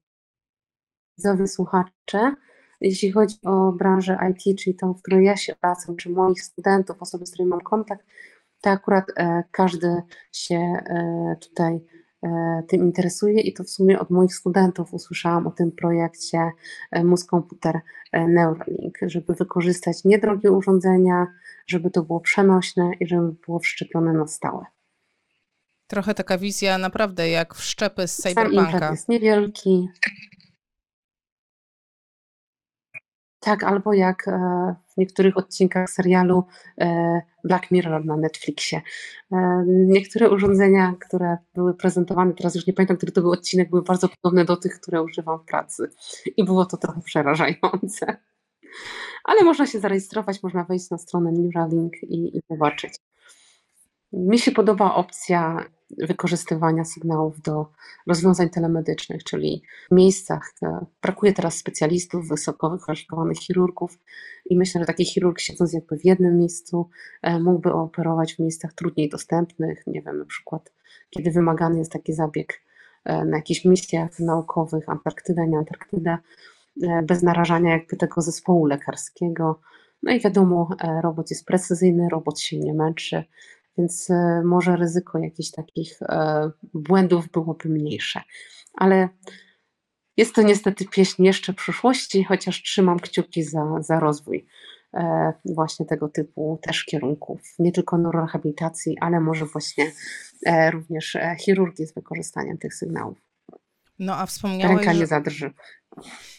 [1.19, 2.35] widzowie, słuchacze,
[2.81, 7.03] jeśli chodzi o branżę IT, czyli tą, w której ja się obracam, czy moich studentów,
[7.03, 8.07] osoby, z którymi mam kontakt,
[8.61, 11.81] to akurat e, każdy się e, tutaj
[12.23, 16.51] e, tym interesuje i to w sumie od moich studentów usłyszałam o tym projekcie
[17.05, 17.81] Mózg Komputer
[18.13, 21.27] Neuralink, żeby wykorzystać niedrogie urządzenia,
[21.67, 24.65] żeby to było przenośne i żeby było wszczepione na stałe.
[25.87, 28.71] Trochę taka wizja naprawdę jak wszczepy z Sam cyberpunka.
[28.71, 29.89] implant jest niewielki,
[33.45, 36.45] Tak, albo jak e, w niektórych odcinkach serialu
[36.81, 38.83] e, Black Mirror na Netflixie.
[39.33, 43.83] E, niektóre urządzenia, które były prezentowane, teraz już nie pamiętam, który to był odcinek, były
[43.83, 45.91] bardzo podobne do tych, które używam w pracy.
[46.37, 48.17] I było to trochę przerażające.
[49.25, 52.95] Ale można się zarejestrować, można wejść na stronę Neuralink i, i zobaczyć.
[54.17, 55.65] Mi się podoba opcja
[55.99, 57.67] wykorzystywania sygnałów do
[58.07, 60.53] rozwiązań telemedycznych, czyli w miejscach.
[60.63, 63.99] E, brakuje teraz specjalistów, wysoko wykwalifikowanych chirurgów
[64.47, 66.89] i myślę, że taki chirurg siedząc jakby w jednym miejscu
[67.23, 70.73] e, mógłby operować w miejscach trudniej dostępnych, nie wiem, na przykład
[71.11, 72.61] kiedy wymagany jest taki zabieg
[73.05, 76.19] e, na jakichś misjach naukowych, Antarktyda, nie Antarktyda,
[77.03, 79.61] bez narażania jakby tego zespołu lekarskiego.
[80.03, 80.69] No i wiadomo,
[81.03, 83.25] robot jest precyzyjny, robot się nie męczy,
[83.79, 88.21] więc e, może ryzyko jakichś takich e, błędów byłoby mniejsze.
[88.75, 89.09] Ale
[90.17, 94.47] jest to niestety pieśń jeszcze przyszłości, chociaż trzymam kciuki za, za rozwój
[94.95, 99.93] e, właśnie tego typu też kierunków, nie tylko neurorehabilitacji, ale może właśnie
[100.73, 103.19] również chirurgii z wykorzystaniem tych sygnałów.
[103.99, 105.51] No a wspomniałeś, Ręka nie że, zadrży.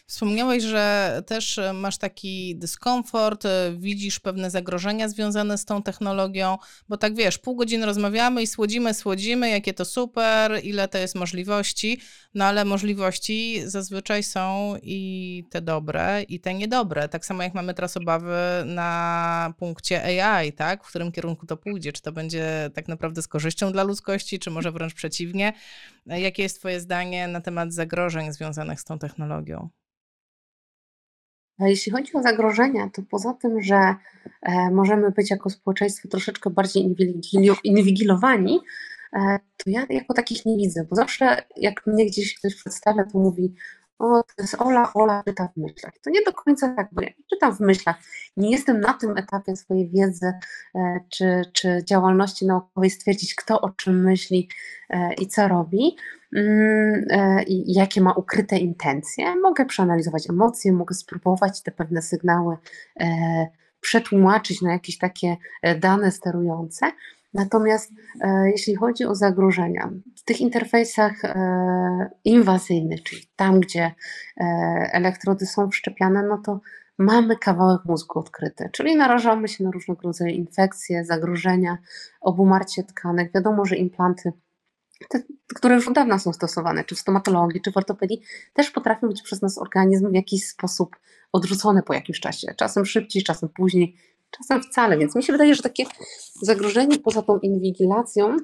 [0.08, 6.58] Wspomniałeś, że też e, masz taki dyskomfort, e, widzisz pewne zagrożenia związane z tą technologią,
[6.89, 11.15] bo tak wiesz, pół godziny rozmawiamy i słodzimy, słodzimy, jakie to super, ile to jest
[11.15, 12.00] możliwości,
[12.34, 17.10] no ale możliwości zazwyczaj są i te dobre, i te niedobre.
[17.10, 20.84] Tak samo jak mamy teraz obawy na punkcie AI, tak?
[20.84, 24.52] W którym kierunku to pójdzie, czy to będzie tak naprawdę z korzyścią dla ludzkości, czy
[24.52, 25.54] może wręcz przeciwnie.
[26.10, 29.70] E, jakie jest Twoje zdanie na temat zagrożeń związanych z tą technologią?
[31.60, 33.96] Jeśli chodzi o zagrożenia, to poza tym, że
[34.41, 36.96] e, możemy być jako społeczeństwo troszeczkę bardziej
[37.63, 38.60] inwigilowani,
[39.13, 43.20] e, to ja jako takich nie widzę, bo zawsze jak mnie gdzieś ktoś przedstawia, to
[43.20, 43.54] mówi,
[43.99, 45.93] o, to jest Ola, Ola czyta w myślach.
[46.03, 47.95] To nie do końca tak, bo ja czytam w myślach.
[48.38, 50.34] Nie jestem na tym etapie swojej wiedzy
[50.75, 54.49] e, czy, czy działalności naukowej stwierdzić, kto o czym myśli
[55.19, 55.95] i co robi.
[56.36, 59.36] Mm, e, i jakie ma ukryte intencje.
[59.36, 62.58] Mogę przeanalizować emocje, mogę spróbować te pewne sygnały
[62.99, 63.08] e,
[63.81, 66.91] przetłumaczyć na jakieś takie e, dane sterujące.
[67.36, 67.91] Natomiast
[68.45, 71.21] jeśli chodzi o zagrożenia, w tych interfejsach
[72.24, 73.91] inwazyjnych, czyli tam, gdzie
[74.91, 76.60] elektrody są wszczepiane, no to
[76.98, 81.78] mamy kawałek mózgu odkryty, czyli narażamy się na różnego rodzaju infekcje, zagrożenia,
[82.21, 83.34] obumarcie tkanek.
[83.34, 84.34] Wiadomo, że implanty
[85.10, 85.24] te,
[85.56, 88.21] które już od dawna są stosowane, czy w stomatologii, czy w ortopedii,
[88.54, 90.95] też potrafią być przez nas organizm w jakiś sposób
[91.32, 92.48] odrzucone po jakimś czasie.
[92.58, 93.95] Czasem szybciej, czasem później,
[94.38, 94.98] czasem wcale.
[94.98, 95.84] Więc mi się wydaje, że takie
[96.41, 98.38] zagrożenie poza tą inwigilacją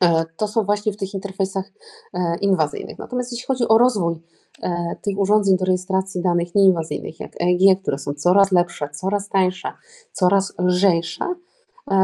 [0.00, 1.72] e, to są właśnie w tych interfejsach
[2.14, 2.98] e, inwazyjnych.
[2.98, 4.14] Natomiast jeśli chodzi o rozwój
[4.62, 9.72] e, tych urządzeń do rejestracji danych nieinwazyjnych, jak EEG, które są coraz lepsze, coraz tańsze,
[10.12, 11.34] coraz lżejsze,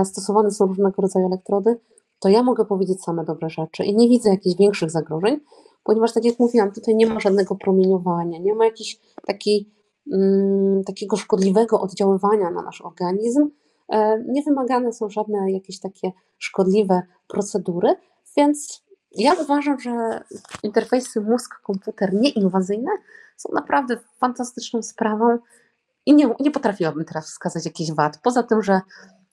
[0.04, 1.80] stosowane są różnego rodzaju elektrody,
[2.22, 5.40] to ja mogę powiedzieć same dobre rzeczy i nie widzę jakichś większych zagrożeń,
[5.84, 9.81] ponieważ tak jak mówiłam, tutaj nie ma żadnego promieniowania, nie ma jakiś taki, mm,
[10.86, 13.50] takiego szkodliwego oddziaływania na nasz organizm,
[13.88, 17.94] e, nie wymagane są żadne jakieś takie szkodliwe procedury,
[18.36, 18.84] więc
[19.16, 20.24] ja uważam, że
[20.62, 22.90] interfejsy mózg-komputer nieinwazyjne
[23.36, 25.38] są naprawdę fantastyczną sprawą
[26.06, 28.18] i nie, nie potrafiłabym teraz wskazać jakichś wad.
[28.22, 28.80] Poza tym, że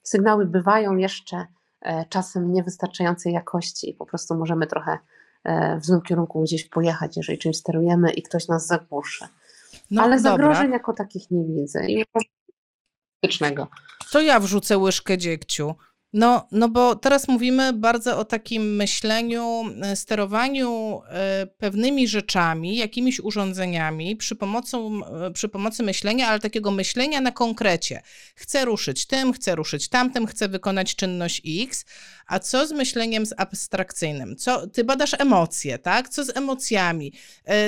[0.02, 1.46] sygnały bywają jeszcze
[1.80, 4.98] E, czasem niewystarczającej jakości i po prostu możemy trochę
[5.44, 9.24] e, w złym kierunku gdzieś pojechać, jeżeli czymś sterujemy i ktoś nas zagłuszy.
[9.90, 10.30] No, Ale dobra.
[10.30, 11.86] zagrożeń jako takich nie widzę.
[11.88, 12.04] I
[14.12, 15.74] to ja wrzucę łyżkę dziegciu.
[16.12, 23.20] No, no bo teraz mówimy bardzo o takim myśleniu, e, sterowaniu e, pewnymi rzeczami, jakimiś
[23.20, 28.02] urządzeniami przy, pomocą, e, przy pomocy myślenia, ale takiego myślenia na konkrecie.
[28.34, 31.84] Chcę ruszyć tym, chcę ruszyć tamtym, chcę wykonać czynność X,
[32.26, 34.36] a co z myśleniem z abstrakcyjnym?
[34.36, 36.08] Co, ty badasz emocje, tak?
[36.08, 37.12] Co z emocjami?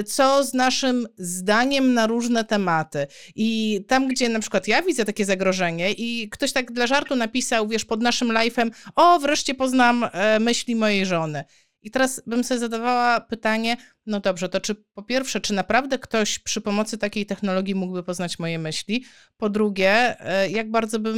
[0.06, 3.06] Co z naszym zdaniem na różne tematy?
[3.34, 7.68] I tam, gdzie na przykład ja widzę takie zagrożenie i ktoś tak dla żartu napisał,
[7.68, 11.44] wiesz, pod naszym live'em, o, wreszcie poznam e, myśli mojej żony.
[11.82, 16.38] I teraz bym sobie zadawała pytanie, no dobrze, to czy po pierwsze, czy naprawdę ktoś
[16.38, 19.04] przy pomocy takiej technologii mógłby poznać moje myśli?
[19.36, 21.16] Po drugie, e, jak bardzo bym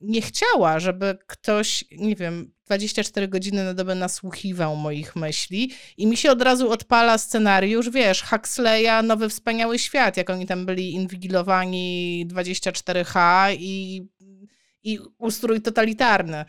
[0.00, 6.16] nie chciała, żeby ktoś, nie wiem, 24 godziny na dobę nasłuchiwał moich myśli i mi
[6.16, 12.26] się od razu odpala scenariusz, wiesz, Huxleya, Nowy Wspaniały Świat, jak oni tam byli inwigilowani
[12.30, 14.02] 24H i
[14.84, 16.44] i ustrój totalitarny.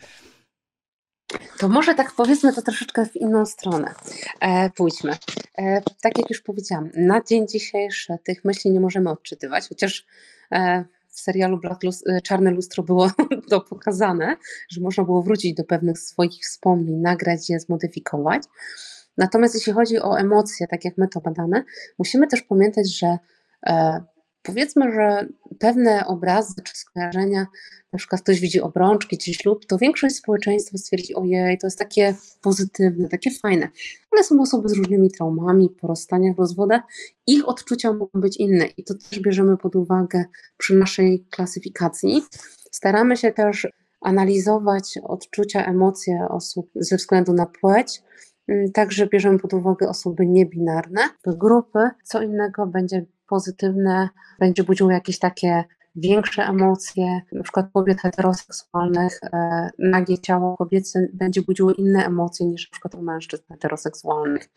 [1.58, 3.94] To może tak powiedzmy to troszeczkę w inną stronę.
[4.40, 5.12] E, pójdźmy.
[5.58, 10.06] E, tak jak już powiedziałam, na dzień dzisiejszy tych myśli nie możemy odczytywać, chociaż
[10.52, 13.10] e, w serialu Black e, Czarne Lustro było
[13.50, 14.36] to pokazane,
[14.70, 18.42] że można było wrócić do pewnych swoich wspomnień, nagrać je, zmodyfikować.
[19.16, 21.64] Natomiast jeśli chodzi o emocje, tak jak my to badamy,
[21.98, 23.18] musimy też pamiętać, że
[23.66, 24.04] e,
[24.44, 25.26] powiedzmy, że
[25.58, 27.46] pewne obrazy czy skojarzenia,
[27.92, 32.14] na przykład ktoś widzi obrączki czy ślub, to większość społeczeństwa stwierdzi, ojej, to jest takie
[32.42, 33.68] pozytywne, takie fajne.
[34.10, 36.82] Ale są osoby z różnymi traumami, po rozstaniach, rozwodach,
[37.26, 40.24] ich odczucia mogą być inne i to też bierzemy pod uwagę
[40.58, 42.22] przy naszej klasyfikacji.
[42.70, 43.68] Staramy się też
[44.00, 48.02] analizować odczucia, emocje osób ze względu na płeć,
[48.48, 51.78] mm, Także bierzemy pod uwagę osoby niebinarne, grupy.
[52.04, 54.08] Co innego będzie pozytywne,
[54.38, 55.64] będzie budziło jakieś takie
[55.96, 62.70] większe emocje, na przykład kobiet heteroseksualnych, e, nagie ciało kobiece będzie budziło inne emocje niż
[62.70, 64.48] na przykład u mężczyzn heteroseksualnych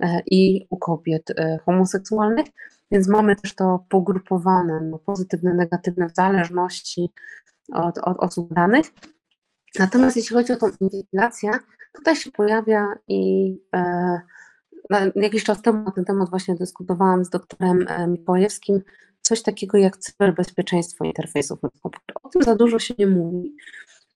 [0.00, 2.46] e, i u kobiet e, homoseksualnych,
[2.90, 7.12] więc mamy też to pogrupowane, no, pozytywne, negatywne w zależności
[7.72, 8.86] od, od osób danych.
[9.78, 11.50] Natomiast jeśli chodzi o tą inwigilację,
[11.92, 14.20] tutaj się pojawia i e,
[15.16, 18.80] jakiś czas temu na ten temat właśnie dyskutowałam z doktorem e, Mikołajewskim,
[19.22, 21.58] coś takiego jak cyberbezpieczeństwo interfejsów.
[22.22, 23.56] O tym za dużo się nie mówi,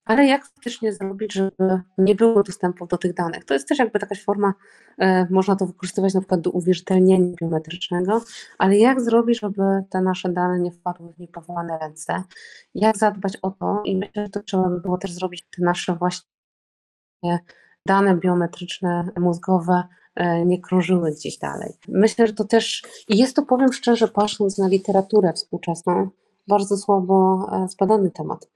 [0.05, 3.45] ale jak faktycznie zrobić, żeby nie było dostępu do tych danych?
[3.45, 4.55] To jest też jakby jakaś forma,
[4.99, 8.23] e, można to wykorzystywać na przykład do uwierzytelnienia biometrycznego,
[8.59, 12.23] ale jak zrobić, żeby te nasze dane nie wpadły w niepowołane ręce?
[12.75, 13.83] Jak zadbać o to?
[13.85, 17.39] I myślę, że to trzeba by było też zrobić te nasze właśnie
[17.87, 19.83] dane biometryczne, mózgowe
[20.15, 21.73] e, nie krążyły gdzieś dalej.
[21.89, 26.09] Myślę, że to też, i jest to, powiem szczerze, patrząc na literaturę współczesną,
[26.49, 28.55] bardzo słabo e, zbadany temat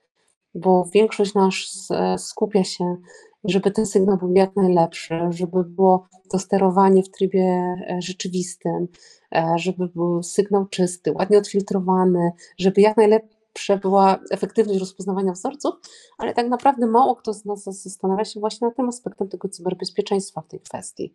[0.54, 2.96] bo większość nas e, skupia się,
[3.44, 8.88] żeby ten sygnał był jak najlepszy, żeby było to sterowanie w trybie e, rzeczywistym,
[9.34, 13.37] e, żeby był sygnał czysty, ładnie odfiltrowany, żeby jak najlepsza
[13.82, 15.74] była efektywność rozpoznawania wzorców,
[16.18, 20.40] ale tak naprawdę mało kto z nas zastanawia się właśnie nad tym aspektem tego cyberbezpieczeństwa
[20.40, 21.14] w tej kwestii.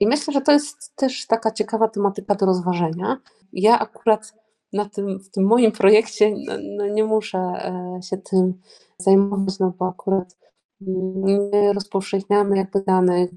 [0.00, 3.20] I myślę, że to jest też taka ciekawa tematyka do rozważenia.
[3.52, 4.34] Ja akurat
[4.72, 8.60] na tym, w tym moim projekcie no, no nie muszę e, się tym
[8.98, 10.36] zajmować, no bo akurat
[10.80, 13.30] nie rozpowszechniamy jakby danych,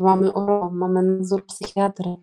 [0.00, 2.16] mamy ORO, mamy nadzór psychiatry,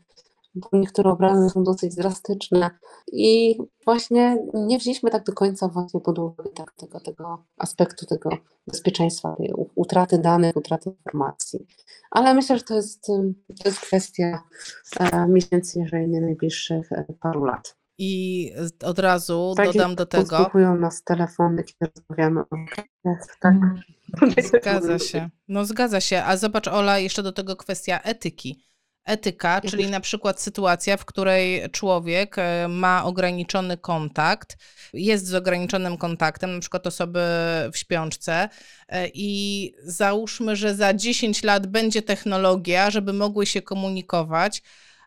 [0.56, 2.70] bo niektóre obrazy są dosyć drastyczne
[3.12, 8.30] i właśnie nie wzięliśmy tak do końca właśnie pod uwagę tak, tego, tego aspektu tego
[8.68, 11.68] bezpieczeństwa, tej utraty danych, utraty informacji.
[12.12, 13.06] Ale myślę, że to jest,
[13.64, 14.44] to jest kwestia
[15.00, 17.78] e, miesięcy, jeżeli nie najbliższych e, paru lat.
[17.98, 18.52] I
[18.84, 20.38] od razu tak dodam do tego.
[20.38, 22.56] Posłuchują nas telefony, kiedy rozmawiamy o
[23.40, 23.56] tak.
[24.44, 25.30] Zgadza się.
[25.48, 26.24] No zgadza się.
[26.24, 28.66] A zobacz, Ola, jeszcze do tego kwestia etyki.
[29.06, 34.58] Etyka, czyli na przykład sytuacja, w której człowiek e, ma ograniczony kontakt,
[34.94, 37.20] jest z ograniczonym kontaktem, na przykład osoby
[37.74, 38.50] w śpiączce,
[38.88, 44.62] e, i załóżmy, że za 10 lat będzie technologia, żeby mogły się komunikować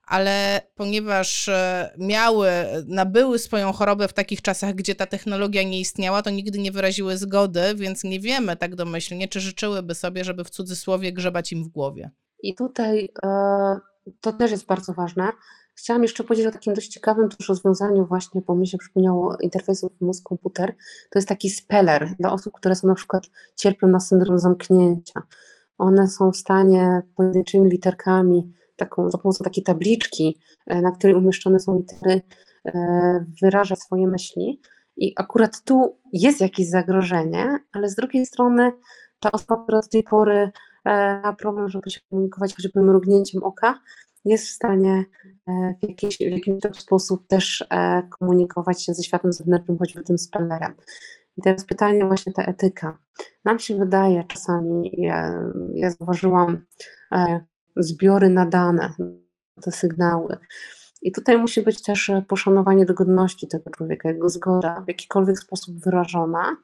[0.08, 2.50] ale ponieważ e, miały,
[2.86, 7.16] nabyły swoją chorobę w takich czasach, gdzie ta technologia nie istniała, to nigdy nie wyraziły
[7.16, 11.68] zgody, więc nie wiemy tak domyślnie, czy życzyłyby sobie, żeby w cudzysłowie grzebać im w
[11.68, 12.10] głowie.
[12.42, 13.28] I tutaj e,
[14.20, 15.32] to też jest bardzo ważne.
[15.74, 19.92] Chciałam jeszcze powiedzieć o takim dość ciekawym też rozwiązaniu właśnie, bo mi się przypomniało interfejsów
[20.00, 20.72] mózg-komputer.
[21.10, 23.22] To jest taki speller dla osób, które są na przykład
[23.56, 25.22] cierpią na syndrom zamknięcia.
[25.78, 31.60] One są w stanie pojedynczymi literkami taką, za pomocą takiej tabliczki, e, na której umieszczone
[31.60, 32.22] są litery,
[32.64, 34.60] e, wyraża swoje myśli.
[34.96, 38.72] I akurat tu jest jakieś zagrożenie, ale z drugiej strony
[39.20, 40.50] ta osoba, która do tej pory
[41.22, 43.80] ma problem, żeby się komunikować choćby mrugnięciem oka,
[44.24, 45.04] jest w stanie
[45.82, 47.66] w jakiś, w jakiś sposób też
[48.18, 50.74] komunikować się ze światem zewnętrznym, choćby tym spellerem.
[51.36, 52.98] I teraz pytanie właśnie ta etyka.
[53.44, 55.42] Nam się wydaje czasami, ja,
[55.74, 56.64] ja zauważyłam
[57.76, 58.92] zbiory na dane,
[59.62, 60.36] te sygnały.
[61.02, 65.84] I tutaj musi być też poszanowanie do godności tego człowieka, jego zgoda w jakikolwiek sposób
[65.84, 66.56] wyrażona.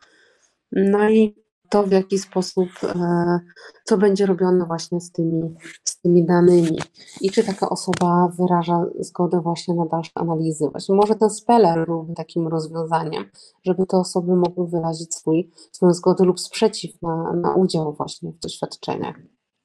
[0.72, 3.41] No i to, w jaki sposób, e,
[3.85, 5.55] co będzie robione właśnie z tymi,
[5.85, 6.79] z tymi danymi.
[7.21, 10.69] I czy taka osoba wyraża zgodę właśnie na dalsze analizy.
[10.71, 13.25] Właśnie może ten speller byłby takim rozwiązaniem,
[13.65, 18.39] żeby te osoby mogły wyrazić swój, swoją zgodę lub sprzeciw na, na udział właśnie w
[18.39, 19.17] doświadczeniach.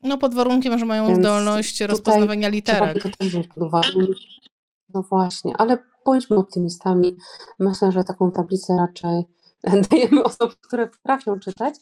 [0.03, 3.03] No pod warunkiem, że mają Więc zdolność rozpoznawania literek.
[3.03, 3.89] To też pod uwagę.
[4.93, 7.17] No właśnie, ale bądźmy optymistami.
[7.59, 9.25] Myślę, że taką tablicę raczej
[9.91, 11.75] dajemy osobom, które potrafią czytać,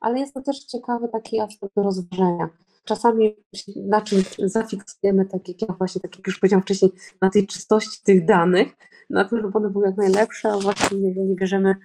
[0.00, 2.48] ale jest to też ciekawy taki aspekt do rozważenia.
[2.84, 3.36] Czasami
[3.76, 8.02] na czym zafiksujemy, tak jak ja właśnie, tak jak już powiedziałam wcześniej, na tej czystości
[8.04, 8.68] tych danych,
[9.10, 11.76] na tym, żeby one były jak najlepsze, a właśnie nie, nie bierzemy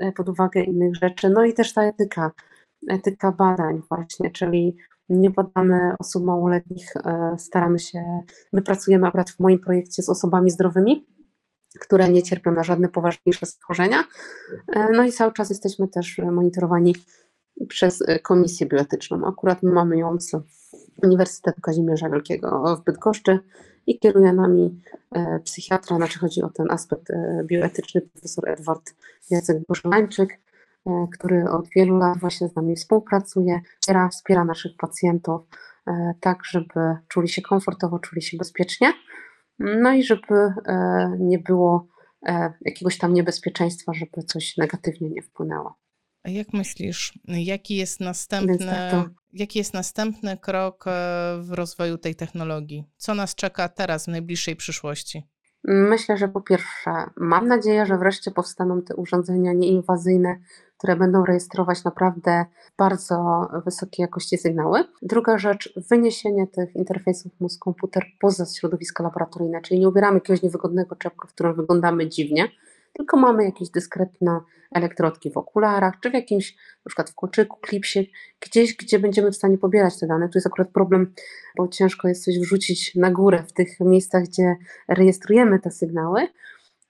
[0.00, 1.30] e, pod uwagę innych rzeczy.
[1.30, 2.30] No i też ta etyka,
[2.88, 4.76] etyka badań właśnie, czyli
[5.08, 8.20] nie badamy osób małoletnich, e, staramy się,
[8.52, 11.06] my pracujemy akurat w moim projekcie z osobami zdrowymi,
[11.80, 14.04] które nie cierpią na żadne poważniejsze schorzenia.
[14.72, 16.94] E, no i cały czas jesteśmy też monitorowani
[17.68, 19.26] przez Komisję Bioetyczną.
[19.26, 20.32] Akurat my mamy ją z
[21.02, 23.38] Uniwersytetu Kazimierza Wielkiego w Bydgoszczy
[23.86, 24.80] i kieruje nami
[25.12, 27.08] e, psychiatra, znaczy chodzi o ten aspekt
[27.44, 28.94] bioetyczny, profesor Edward
[29.30, 30.38] Jacek Bożolańczyk.
[30.86, 35.40] E, który od wielu lat właśnie z nami współpracuje, wspiera, wspiera naszych pacjentów,
[35.86, 38.92] e, tak żeby czuli się komfortowo, czuli się bezpiecznie,
[39.58, 40.34] no i żeby
[40.66, 41.86] e, nie było
[42.64, 45.74] jakiegoś tam niebezpieczeństwa, żeby coś negatywnie nie wpłynęło.
[46.22, 49.04] A jak myślisz, jaki jest następny, tak to...
[49.32, 50.84] jaki jest następny krok
[51.40, 52.84] w rozwoju tej technologii?
[52.96, 55.22] Co nas czeka teraz w najbliższej przyszłości?
[55.68, 60.36] Myślę, że po pierwsze, mam nadzieję, że wreszcie powstaną te urządzenia nieinwazyjne,
[60.78, 62.44] które będą rejestrować naprawdę
[62.78, 64.84] bardzo wysokiej jakości sygnały.
[65.02, 71.28] Druga rzecz, wyniesienie tych interfejsów mózg-komputer poza środowisko laboratoryjne, czyli nie ubieramy jakiegoś niewygodnego czepka,
[71.28, 72.48] w którym wyglądamy dziwnie,
[72.96, 74.40] tylko mamy jakieś dyskretne
[74.72, 79.36] elektrodki w okularach, czy w jakimś, na przykład w koczyku, klipsie, gdzieś, gdzie będziemy w
[79.36, 80.28] stanie pobierać te dane.
[80.28, 81.12] Tu jest akurat problem,
[81.56, 84.56] bo ciężko jest coś wrzucić na górę w tych miejscach, gdzie
[84.88, 86.28] rejestrujemy te sygnały.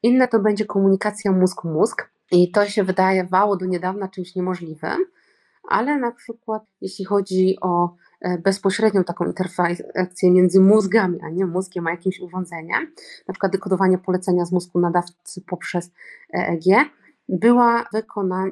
[0.03, 5.05] Inne to będzie komunikacja mózg-mózg i to się wydaje wało do niedawna czymś niemożliwym,
[5.69, 7.95] ale na przykład jeśli chodzi o
[8.43, 12.93] bezpośrednią taką interfakcję między mózgami, a nie mózgiem, a jakimś urządzeniem,
[13.29, 15.91] na przykład dekodowanie polecenia z mózgu nadawcy poprzez
[16.35, 16.65] EEG,
[17.29, 18.51] była wykonana,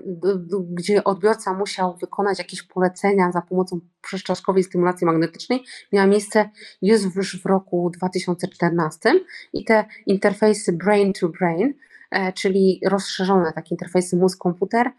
[0.70, 6.50] gdzie odbiorca musiał wykonać jakieś polecenia za pomocą przeszczaszkowej stymulacji magnetycznej, miała miejsce
[6.82, 9.12] już w roku 2014
[9.52, 11.74] i te interfejsy brain to brain,
[12.10, 14.90] e, czyli rozszerzone takie interfejsy mózg-komputer,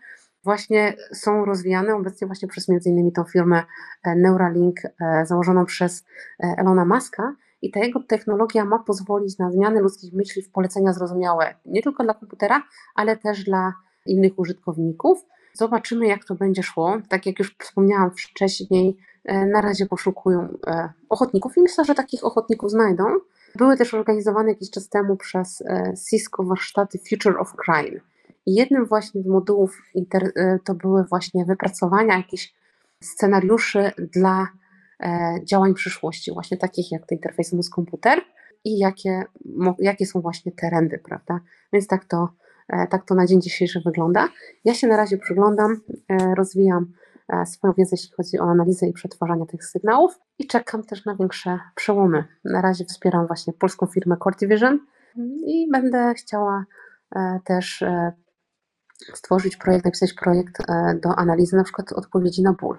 [0.46, 3.64] właśnie są rozwijane obecnie właśnie przez między innymi tą firmę
[4.04, 6.06] e, Neuralink e, założoną przez
[6.44, 10.94] e, Elona Muska i ta jego technologia ma pozwolić na zmianę ludzkich myśli w polecenia
[10.94, 12.64] zrozumiałe nie tylko dla komputera,
[12.96, 13.74] ale też dla
[14.06, 15.26] innych użytkowników.
[15.54, 16.98] Zobaczymy, jak to będzie szło.
[17.10, 20.58] Tak jak już wspomniałam wcześniej, na razie poszukują
[21.10, 23.04] ochotników i myślę, że takich ochotników znajdą.
[23.56, 25.64] Były też organizowane jakiś czas temu przez
[26.10, 28.00] Cisco warsztaty Future of Crime
[28.46, 32.54] jednym właśnie z modułów e, to były właśnie wypracowania jakichś
[33.04, 34.48] scenariuszy dla
[35.00, 38.22] e, działań przyszłości, właśnie takich jak te interfejsy mózg-komputer
[38.64, 39.24] i jakie,
[39.80, 41.40] jakie są właśnie trendy, prawda?
[41.74, 42.30] Więc tak to,
[42.70, 44.30] e, tak to na dzień dzisiejszy wygląda.
[44.66, 45.82] Ja się na razie przyglądam,
[46.38, 46.94] rozwijam
[47.46, 51.60] swoją wiedzę, jeśli chodzi o analizę i przetwarzanie tych sygnałów i czekam też na większe
[51.76, 52.24] przełomy.
[52.44, 54.80] Na razie wspieram właśnie polską firmę Core Division
[55.48, 56.66] i będę chciała
[57.46, 57.84] też
[59.14, 62.78] stworzyć projekt, napisać projekt e, do analizy na przykład odpowiedzi na ból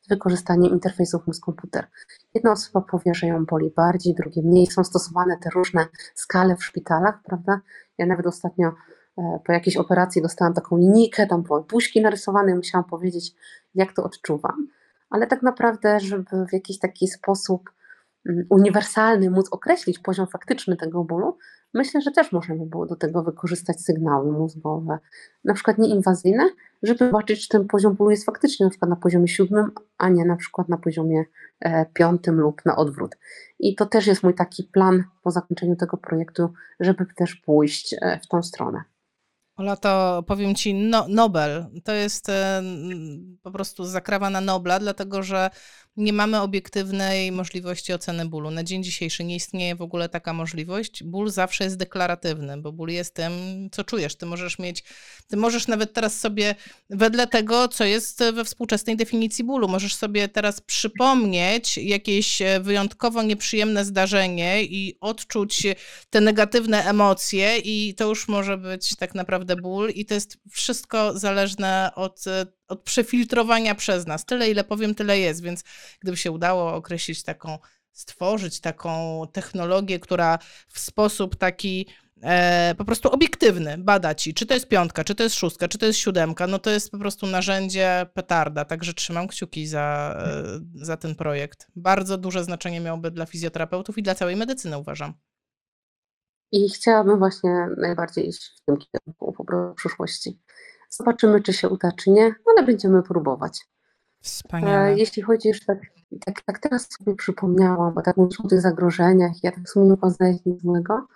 [0.00, 1.86] z wykorzystaniem interfejsów mózg-komputer.
[2.34, 4.66] Jedna osoba powie, że ją boli bardziej, drugie mniej.
[4.66, 7.60] Są stosowane te różne skale w szpitalach, prawda?
[7.98, 8.72] Ja nawet ostatnio
[9.18, 13.34] e, po jakiejś operacji dostałam taką linijkę, tam były buźki narysowane musiałam powiedzieć,
[13.74, 14.68] jak to odczuwam.
[15.10, 17.70] Ale tak naprawdę, żeby w jakiś taki sposób
[18.50, 21.38] uniwersalny móc określić poziom faktyczny tego bólu,
[21.74, 24.98] Myślę, że też możemy było do tego wykorzystać sygnały mózgowe,
[25.44, 26.50] na przykład nieinwazyjne,
[26.82, 30.24] żeby zobaczyć, czy ten poziom bólu jest faktycznie na przykład na poziomie siódmym, a nie
[30.24, 31.24] na przykład na poziomie
[31.60, 33.16] e, piątym lub na odwrót.
[33.58, 38.20] I to też jest mój taki plan po zakończeniu tego projektu, żeby też pójść e,
[38.22, 38.82] w tą stronę.
[39.56, 42.62] Ola, to powiem Ci, no, Nobel to jest e,
[43.42, 45.50] po prostu zakrawa na Nobla, dlatego że
[45.96, 48.50] nie mamy obiektywnej możliwości oceny bólu.
[48.50, 51.04] Na dzień dzisiejszy nie istnieje w ogóle taka możliwość.
[51.04, 53.32] Ból zawsze jest deklaratywny, bo ból jest tym,
[53.72, 54.16] co czujesz.
[54.16, 54.84] Ty możesz mieć,
[55.28, 56.54] ty możesz nawet teraz sobie,
[56.90, 63.84] wedle tego, co jest we współczesnej definicji bólu, możesz sobie teraz przypomnieć jakieś wyjątkowo nieprzyjemne
[63.84, 65.66] zdarzenie i odczuć
[66.10, 71.18] te negatywne emocje, i to już może być tak naprawdę ból, i to jest wszystko
[71.18, 72.24] zależne od
[72.72, 74.24] od przefiltrowania przez nas.
[74.24, 75.64] Tyle, ile powiem, tyle jest, więc
[76.00, 77.58] gdyby się udało określić taką,
[77.92, 81.86] stworzyć taką technologię, która w sposób taki
[82.22, 85.78] e, po prostu obiektywny bada ci, czy to jest piątka, czy to jest szóstka, czy
[85.78, 90.84] to jest siódemka, no to jest po prostu narzędzie petarda, także trzymam kciuki za, e,
[90.84, 91.66] za ten projekt.
[91.76, 95.14] Bardzo duże znaczenie miałby dla fizjoterapeutów i dla całej medycyny, uważam.
[96.52, 100.38] I chciałabym właśnie najbardziej iść w tym kierunku w przyszłości.
[100.92, 103.68] Zobaczymy, czy się uda, czy nie, ale będziemy próbować.
[104.20, 104.88] Wspaniale.
[104.88, 105.78] E, jeśli chodzi już tak,
[106.26, 109.86] tak, tak teraz sobie przypomniałam, bo tak mówisz o tych zagrożeniach, ja tak w sumie
[109.86, 111.06] nie poznaję nic złego,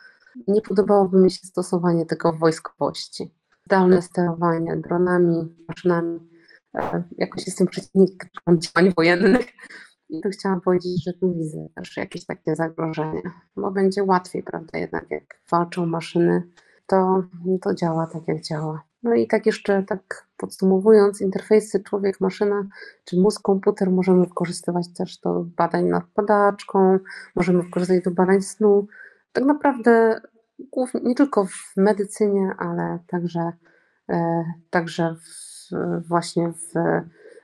[0.49, 3.35] nie podobałoby mi się stosowanie tego w wojskowości.
[3.67, 6.21] Zdalne sterowanie dronami, maszynami.
[6.75, 9.47] E, jakoś jestem przeciwnikiem działań wojennych
[10.09, 13.23] i tu chciałam powiedzieć, że tu widzę też jakieś takie zagrożenie,
[13.57, 16.43] bo będzie łatwiej, prawda, jednak jak walczą maszyny,
[16.87, 17.23] to,
[17.63, 18.83] to działa tak jak działa.
[19.07, 22.67] No i tak jeszcze tak podsumowując, interfejsy człowiek-maszyna
[23.05, 26.99] czy mózg-komputer możemy wykorzystywać też do badań nad padaczką,
[27.37, 28.87] możemy wykorzystać do badań snu.
[29.33, 30.21] Tak naprawdę
[30.73, 33.53] głównie, nie tylko w medycynie, ale także,
[34.09, 36.73] e, także w, właśnie w,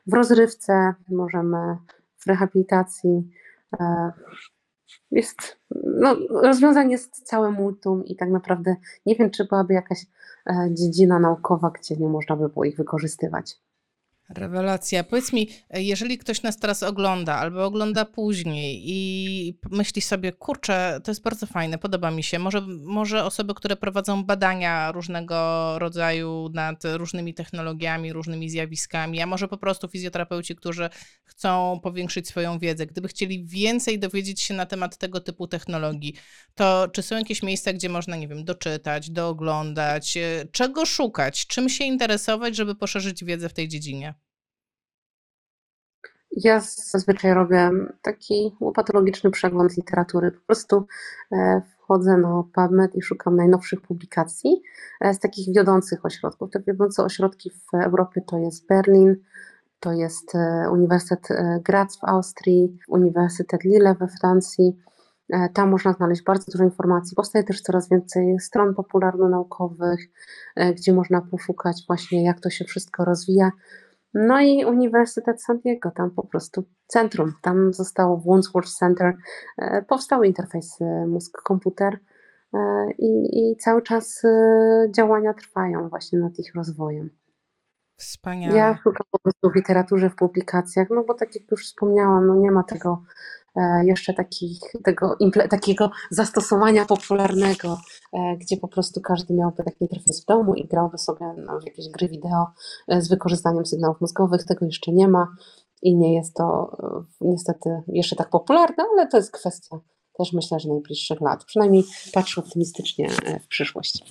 [0.06, 1.76] w rozrywce, możemy
[2.18, 3.30] w rehabilitacji.
[3.80, 4.12] E,
[5.10, 8.76] jest, no, rozwiązań jest całe multum i tak naprawdę
[9.06, 10.06] nie wiem, czy byłaby jakaś
[10.46, 13.58] E, dziedzina naukowa, gdzie nie można by było ich wykorzystywać.
[14.34, 15.04] Rewelacja.
[15.04, 21.10] Powiedz mi, jeżeli ktoś nas teraz ogląda albo ogląda później i myśli sobie, kurczę, to
[21.10, 22.38] jest bardzo fajne, podoba mi się.
[22.38, 29.48] Może, może osoby, które prowadzą badania różnego rodzaju nad różnymi technologiami, różnymi zjawiskami, a może
[29.48, 30.90] po prostu fizjoterapeuci, którzy
[31.24, 36.14] chcą powiększyć swoją wiedzę, gdyby chcieli więcej dowiedzieć się na temat tego typu technologii,
[36.54, 40.18] to czy są jakieś miejsca, gdzie można, nie wiem, doczytać, dooglądać,
[40.52, 44.14] czego szukać, czym się interesować, żeby poszerzyć wiedzę w tej dziedzinie?
[46.36, 46.60] Ja
[46.90, 47.70] zazwyczaj robię
[48.02, 50.30] taki łopatologiczny przegląd literatury.
[50.30, 50.86] Po prostu
[51.32, 54.62] e, wchodzę na PubMed i szukam najnowszych publikacji
[55.00, 56.50] e, z takich wiodących ośrodków.
[56.50, 59.16] Te wiodące ośrodki w Europie to jest Berlin,
[59.80, 61.28] to jest e, Uniwersytet
[61.64, 64.76] Graz w Austrii, Uniwersytet Lille we Francji.
[65.54, 67.16] Tam można znaleźć bardzo dużo informacji.
[67.16, 70.00] Powstaje też coraz więcej stron popularno-naukowych,
[70.76, 73.50] gdzie można poszukać właśnie, jak to się wszystko rozwija.
[74.14, 77.32] No i Uniwersytet San Diego, tam po prostu centrum.
[77.42, 79.16] Tam zostało Wandsworth Center,
[79.58, 81.98] e, powstał interfejs e, mózg-komputer
[82.54, 82.58] e,
[82.98, 84.22] i, i cały czas
[84.94, 87.10] działania trwają właśnie nad ich rozwojem.
[88.02, 88.78] Ja Wspaniale.
[88.82, 92.50] szukam po prostu w literaturze, w publikacjach, no bo tak jak już wspomniałam, no nie
[92.50, 93.02] ma tego
[93.84, 95.16] jeszcze takich, tego,
[95.50, 97.78] takiego zastosowania popularnego,
[98.12, 101.66] e, gdzie po prostu każdy miałby taki interfejs w domu i grałby sobie no, w
[101.66, 102.46] jakieś gry wideo
[102.88, 104.44] e, z wykorzystaniem sygnałów mózgowych.
[104.44, 105.28] Tego jeszcze nie ma
[105.82, 109.80] i nie jest to e, niestety jeszcze tak popularne, ale to jest kwestia
[110.18, 111.44] też myślę, że najbliższych lat.
[111.44, 114.04] Przynajmniej patrzę optymistycznie e, w przyszłość.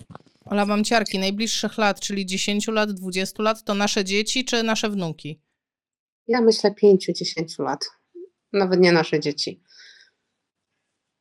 [0.45, 4.89] Ola, mam ciarki, najbliższych lat, czyli 10 lat, 20 lat, to nasze dzieci czy nasze
[4.89, 5.41] wnuki?
[6.27, 7.79] Ja myślę 5-10 lat.
[8.53, 9.61] Nawet nie nasze dzieci.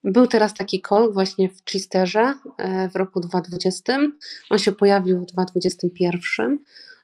[0.04, 3.98] Był teraz taki call właśnie w Chisterze e, w roku 2020.
[4.50, 6.58] On się pojawił w 2021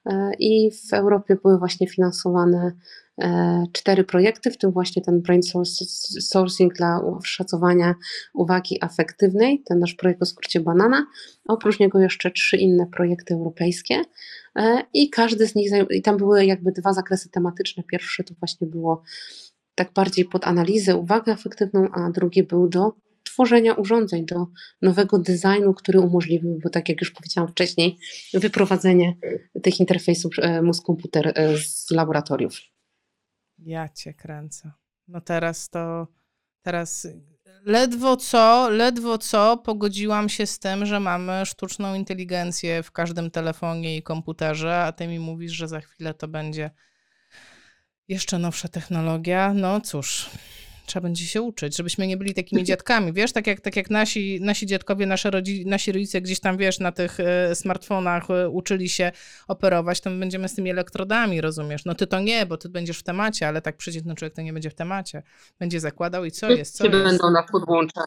[0.06, 2.72] e, i w Europie były właśnie finansowane
[3.18, 5.40] e, cztery projekty, w tym właśnie ten brain
[6.20, 7.94] sourcing dla szacowania
[8.34, 11.06] uwagi afektywnej, ten nasz projekt o skrócie banana.
[11.48, 14.02] Oprócz niego jeszcze trzy inne projekty europejskie
[14.94, 17.82] i każdy z nich, i tam były jakby dwa zakresy tematyczne.
[17.82, 19.02] Pierwszy to właśnie było
[19.76, 24.46] tak bardziej pod analizę, uwagę efektywną, a drugi był do tworzenia urządzeń, do
[24.82, 27.98] nowego designu, który umożliwiłby, tak jak już powiedziałam wcześniej,
[28.34, 29.16] wyprowadzenie
[29.62, 32.60] tych interfejsów e, mózg-komputer e, z laboratoriów.
[33.58, 34.72] Ja cię kręcę.
[35.08, 36.06] No teraz to,
[36.62, 37.08] teraz
[37.64, 43.96] ledwo co, ledwo co pogodziłam się z tym, że mamy sztuczną inteligencję w każdym telefonie
[43.96, 46.70] i komputerze, a ty mi mówisz, że za chwilę to będzie
[48.08, 49.54] jeszcze nowsza technologia.
[49.54, 50.30] No cóż,
[50.86, 53.12] trzeba będzie się uczyć, żebyśmy nie byli takimi dziadkami.
[53.12, 56.80] Wiesz, tak jak, tak jak nasi, nasi dziadkowie, nasze rodzi, nasi rodzice gdzieś tam, wiesz,
[56.80, 59.12] na tych e, smartfonach e, uczyli się
[59.48, 61.84] operować, to my będziemy z tymi elektrodami, rozumiesz?
[61.84, 64.52] No ty to nie, bo ty będziesz w temacie, ale tak przeciętny człowiek to nie
[64.52, 65.22] będzie w temacie.
[65.58, 68.06] Będzie zakładał i co jest, co Dzieci będą nas podłączać.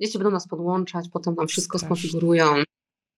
[0.00, 1.96] Dzieci będą nas podłączać, potem nam wszystko Straszne.
[1.96, 2.62] skonfigurują.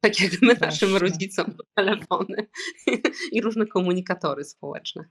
[0.00, 0.98] Tak jak my naszym Straszne.
[0.98, 2.46] rodzicom telefony
[3.32, 5.04] i różne komunikatory społeczne.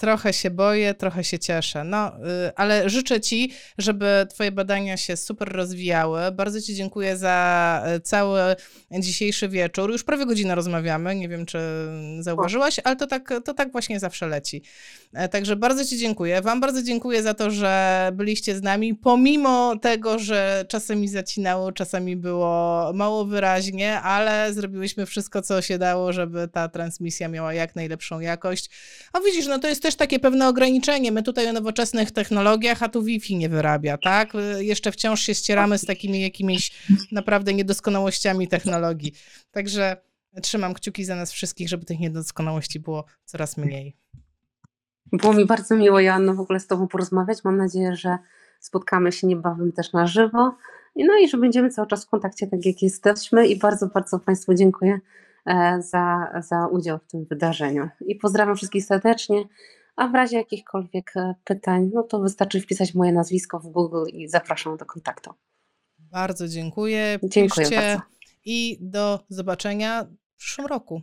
[0.00, 1.84] Trochę się boję, trochę się cieszę.
[1.84, 6.32] No, y, ale życzę Ci, żeby Twoje badania się super rozwijały.
[6.32, 8.40] Bardzo Ci dziękuję za y, cały
[8.90, 9.90] dzisiejszy wieczór.
[9.90, 11.14] Już prawie godzinę rozmawiamy.
[11.14, 11.58] Nie wiem, czy
[12.20, 14.62] zauważyłaś, ale to tak, to tak właśnie zawsze leci.
[15.12, 16.42] E, Także bardzo Ci dziękuję.
[16.42, 22.16] Wam bardzo dziękuję za to, że byliście z nami, pomimo tego, że czasami zacinało, czasami
[22.16, 28.20] było mało wyraźnie, ale zrobiłyśmy wszystko, co się dało, żeby ta transmisja miała jak najlepszą
[28.20, 28.70] jakość.
[29.12, 31.12] A widzisz, no to jest też takie pewne ograniczenie.
[31.12, 34.32] My tutaj o nowoczesnych technologiach, a tu Wi-Fi nie wyrabia, tak?
[34.58, 36.72] Jeszcze wciąż się ścieramy z takimi jakimiś
[37.12, 39.12] naprawdę niedoskonałościami technologii.
[39.50, 39.96] Także
[40.42, 43.96] trzymam kciuki za nas wszystkich, żeby tych niedoskonałości było coraz mniej.
[45.12, 47.44] Było mi bardzo miło, Joanno, w ogóle z Tobą porozmawiać.
[47.44, 48.18] Mam nadzieję, że
[48.60, 50.54] spotkamy się niebawem też na żywo.
[50.96, 53.46] No i że będziemy cały czas w kontakcie, tak jak jesteśmy.
[53.46, 55.00] I bardzo, bardzo Państwu dziękuję
[55.46, 57.88] e, za, za udział w tym wydarzeniu.
[58.06, 59.44] I pozdrawiam wszystkich serdecznie.
[60.00, 64.28] A w razie jakichkolwiek e, pytań, no to wystarczy wpisać moje nazwisko w Google i
[64.28, 65.30] zapraszam do kontaktu.
[65.98, 67.18] Bardzo dziękuję.
[67.22, 68.02] Dziękuję Piszcie bardzo.
[68.44, 71.02] i do zobaczenia w przyszłym roku.